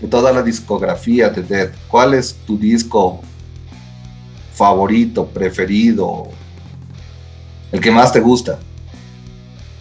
[0.00, 3.20] de toda la discografía de Dead, ¿cuál es tu disco
[4.52, 6.28] favorito, preferido,
[7.70, 8.58] el que más te gusta?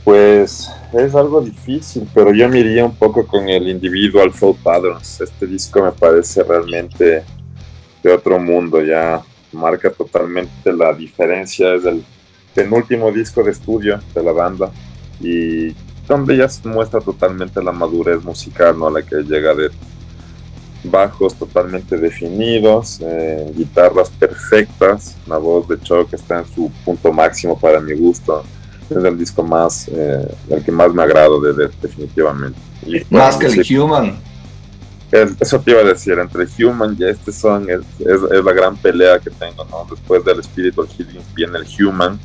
[0.04, 5.22] Pues es algo difícil, pero yo me iría un poco con el Individual Flow Patterns.
[5.22, 7.24] Este disco me parece realmente
[8.04, 9.22] de otro mundo, ya
[9.54, 11.74] marca totalmente la diferencia.
[11.74, 12.04] Es el
[12.54, 14.72] penúltimo disco de estudio de la banda
[15.20, 15.74] y
[16.08, 18.88] donde ya se muestra totalmente la madurez musical ¿no?
[18.88, 19.72] a la que llega de
[20.84, 27.58] bajos totalmente definidos, eh, guitarras perfectas, la voz de Chuck está en su punto máximo
[27.58, 28.44] para mi gusto.
[28.90, 32.60] Es el disco más, eh, el que más me agrado de, definitivamente.
[33.10, 34.18] más que el Human.
[35.14, 39.20] Eso te iba a decir, entre Human y este son es, es, la gran pelea
[39.20, 39.86] que tengo, ¿no?
[39.90, 42.20] Después del Spiritual Healing viene el Human,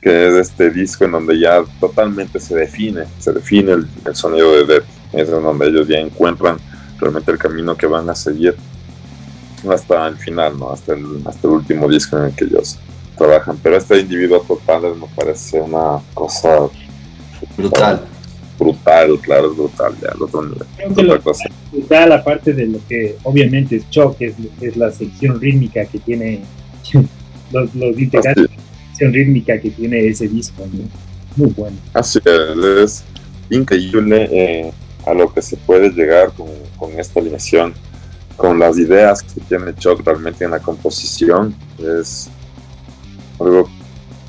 [0.00, 4.52] que es este disco en donde ya totalmente se define, se define el, el sonido
[4.52, 4.84] de Death.
[5.12, 6.56] Es en donde ellos ya encuentran
[7.00, 8.54] realmente el camino que van a seguir
[9.68, 10.72] hasta el final, ¿no?
[10.72, 12.78] Hasta el, hasta el último disco en el que ellos
[13.18, 13.58] trabajan.
[13.60, 16.68] Pero este individuo total me parece una cosa
[17.56, 18.06] brutal.
[18.58, 21.20] Brutal, claro, es brutal, ya, el otro nivel.
[21.22, 21.44] cosa.
[21.72, 26.42] Brutal, aparte de lo que obviamente es shock, es, es la sección rítmica que tiene
[27.52, 30.66] los, los integrantes la sección rítmica que tiene ese disco,
[31.36, 31.76] Muy bueno.
[31.94, 32.18] Así
[32.82, 33.04] es,
[33.50, 34.28] increíble.
[34.30, 34.72] Eh,
[35.06, 37.74] a lo que se puede llegar con, con esta alineación,
[38.36, 42.30] con las ideas que tiene Chuck realmente en la composición, es
[43.38, 43.68] algo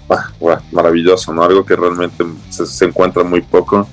[0.10, 1.44] ah, maravilloso, ¿no?
[1.44, 3.88] Algo que realmente se, encuentra muy poco,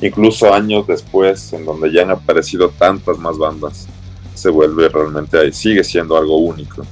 [0.00, 3.86] incluso años después, en donde ya han aparecido tantas más bandas,
[4.34, 6.84] se vuelve realmente ahí, sigue siendo algo único.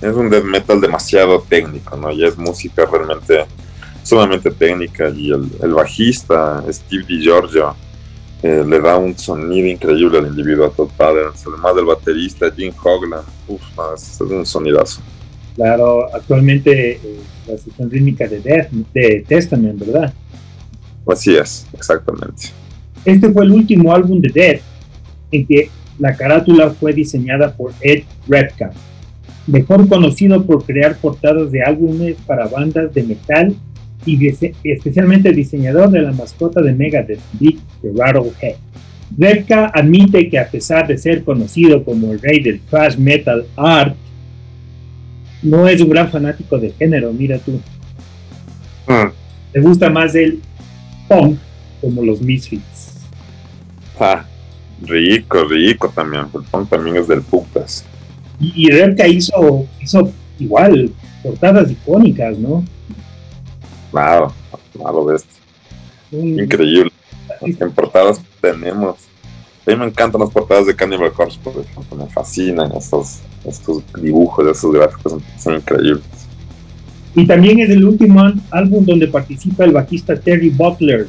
[0.00, 2.10] Es un death metal demasiado técnico, ¿no?
[2.12, 3.44] Ya es música realmente
[4.02, 7.74] sumamente técnica y el, bajista Steve DiGiorgio
[8.42, 12.72] eh, le da un sonido increíble al individuo a Todd Patterns, además del baterista Jim
[12.82, 13.60] Hogland, Uf,
[13.94, 15.02] es un sonidazo.
[15.54, 20.14] Claro, actualmente eh, la sección rítmica de, Death, de Testament, ¿verdad?
[21.10, 22.48] Así es, exactamente.
[23.04, 24.60] Este fue el último álbum de Death
[25.32, 28.72] en que la carátula fue diseñada por Ed Redcap,
[29.46, 33.54] mejor conocido por crear portadas de álbumes para bandas de metal
[34.06, 34.28] y
[34.64, 38.56] especialmente diseñador de la mascota de Megadeth, Dick the Rattlehead.
[39.18, 43.96] Redka admite que a pesar de ser conocido como el rey del thrash metal art,
[45.42, 47.60] no es un gran fanático de género, mira tú.
[49.52, 50.40] Le gusta más el
[51.10, 51.38] punk
[51.80, 52.94] como los Misfits.
[53.98, 54.24] Ah,
[54.80, 56.26] rico, rico también.
[56.32, 57.84] El punk también es del putas.
[58.38, 60.90] Y, y Redka hizo, hizo igual
[61.22, 62.64] portadas icónicas, ¿no?
[63.90, 64.32] Claro,
[64.72, 65.34] claro de esto.
[66.12, 66.92] Increíble.
[67.40, 68.96] En portadas tenemos.
[69.66, 71.96] A mí me encantan las portadas de Cannibal Corpse, por ejemplo.
[71.96, 76.04] Me fascinan estos, estos dibujos, estos gráficos, son, increíbles.
[77.14, 81.08] Y también es el último álbum donde participa el bajista Terry Butler.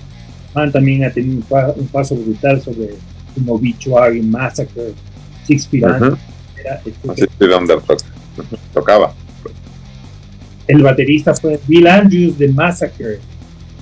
[0.53, 1.43] Man también ha tenido
[1.75, 2.95] un, paso brutal sobre
[3.35, 4.93] un Obituary, Massacre,
[5.45, 6.17] Six Feet Under.
[7.15, 7.77] Six Feet Under
[8.73, 9.13] tocaba.
[10.67, 13.19] El baterista fue Bill Andrews de Massacre.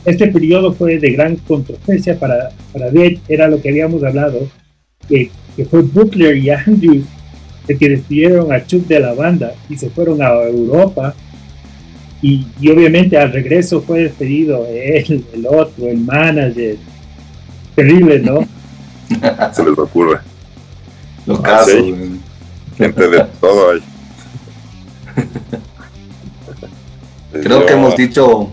[0.06, 4.48] Este periodo fue de gran controversia para, para Dead, era lo que habíamos hablado,
[5.08, 7.06] que, que fue Butler y Andrews
[7.68, 11.14] de que despidieron a Chuck de la banda y se fueron a Europa.
[12.22, 16.78] Y, y obviamente al regreso fue despedido él, el otro, el manager.
[17.76, 18.40] Terrible, ¿no?
[19.54, 20.20] Se les ocurre.
[21.26, 21.72] Los Ah, casos.
[21.74, 22.20] sí.
[22.78, 23.80] Gente de todo ahí.
[27.32, 28.50] Creo Yo- que hemos dicho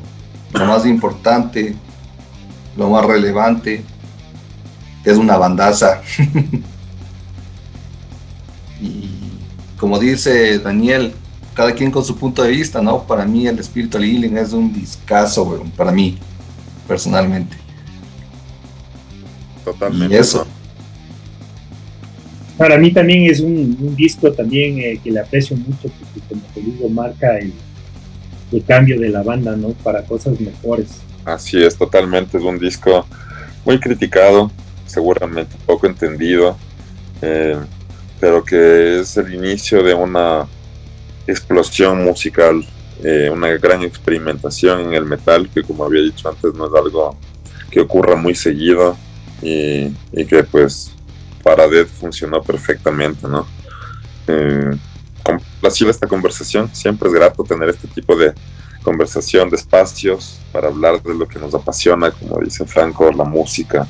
[0.52, 1.74] lo más importante,
[2.76, 3.82] lo más relevante,
[5.02, 6.02] que es una bandaza.
[8.80, 9.10] y
[9.78, 11.12] como dice Daniel,
[11.56, 13.02] cada quien con su punto de vista, ¿no?
[13.04, 16.18] Para mí el Spiritual Healing es un discazo, weón, para mí,
[16.86, 17.56] personalmente.
[19.64, 20.14] Totalmente.
[20.14, 20.46] Y eso.
[22.58, 26.42] Para mí también es un, un disco también eh, que le aprecio mucho porque como
[26.54, 27.52] te digo marca el,
[28.52, 29.70] el cambio de la banda, ¿no?
[29.82, 31.00] Para cosas mejores.
[31.24, 32.36] Así es, totalmente.
[32.36, 33.06] Es un disco
[33.64, 34.50] muy criticado,
[34.84, 36.56] seguramente poco entendido,
[37.22, 37.56] eh,
[38.20, 40.46] pero que es el inicio de una
[41.26, 42.64] explosión musical,
[43.02, 47.16] eh, una gran experimentación en el metal, que como había dicho antes no es algo
[47.70, 48.96] que ocurra muy seguido
[49.42, 50.92] y, y que pues
[51.42, 53.46] para Dead funcionó perfectamente, ¿no?
[54.28, 54.76] Eh,
[55.88, 58.32] esta conversación, siempre es grato tener este tipo de
[58.82, 63.86] conversación, de espacios para hablar de lo que nos apasiona, como dice Franco, la música,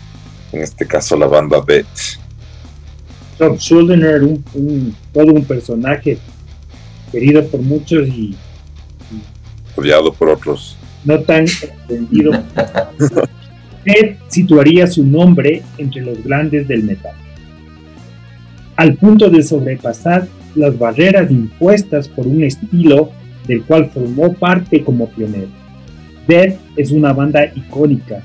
[0.52, 1.84] en este caso la banda Dead.
[3.38, 6.18] Rob Schuldiner, un, un- todo un personaje
[7.12, 8.34] querido por muchos y
[9.76, 10.76] odiado por otros.
[11.04, 11.46] no tan
[11.88, 12.32] entendido.
[13.84, 17.14] Ted situaría su nombre entre los grandes del metal,
[18.74, 20.26] al punto de sobrepasar
[20.56, 23.10] las barreras impuestas por un estilo
[23.46, 25.48] del cual formó parte como pionero.
[26.26, 28.22] Dead es una banda icónica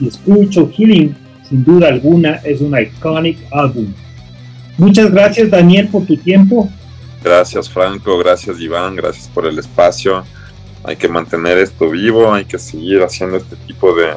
[0.00, 1.14] y Spiritual Healing,
[1.48, 3.92] sin duda alguna, es un iconic álbum.
[4.78, 6.70] Muchas gracias Daniel por tu tiempo.
[7.22, 10.24] Gracias Franco, gracias Iván, gracias por el espacio.
[10.84, 14.14] Hay que mantener esto vivo, hay que seguir haciendo este tipo de,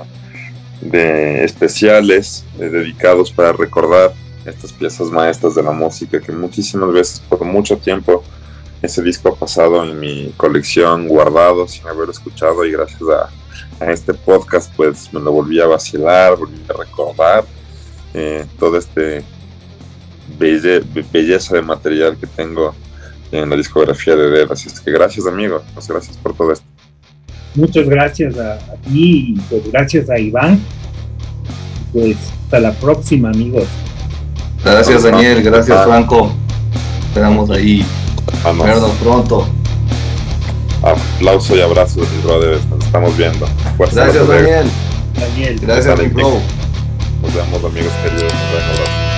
[0.81, 4.13] de especiales eh, dedicados para recordar
[4.45, 8.23] estas piezas maestras de la música que muchísimas veces por mucho tiempo
[8.81, 13.29] ese disco ha pasado en mi colección guardado sin haber escuchado y gracias a,
[13.91, 17.45] este podcast pues me lo volví a vacilar, volví a recordar
[18.13, 19.23] eh, todo este
[20.37, 22.75] belle- belleza de material que tengo
[23.31, 24.51] en la discografía de Dead.
[24.51, 25.61] Así es que gracias, amigo.
[25.73, 26.65] Pues gracias por todo esto.
[27.55, 30.59] Muchas gracias a, a ti y pues gracias a Iván.
[31.93, 33.65] Pues hasta la próxima amigos.
[34.63, 35.83] Gracias Daniel, gracias Ah.
[35.85, 36.31] Franco.
[37.07, 37.85] Esperamos ahí
[38.43, 38.65] Vamos.
[38.65, 39.49] vernos pronto.
[40.83, 42.65] Aplauso y abrazo de mis brothers.
[42.67, 43.45] Nos estamos viendo.
[43.77, 44.67] Fuerza Gracias Daniel.
[45.19, 45.59] Daniel.
[45.61, 46.39] Gracias bro.
[47.21, 48.33] Nos vemos, amigos queridos.
[48.33, 49.10] Nos vemos.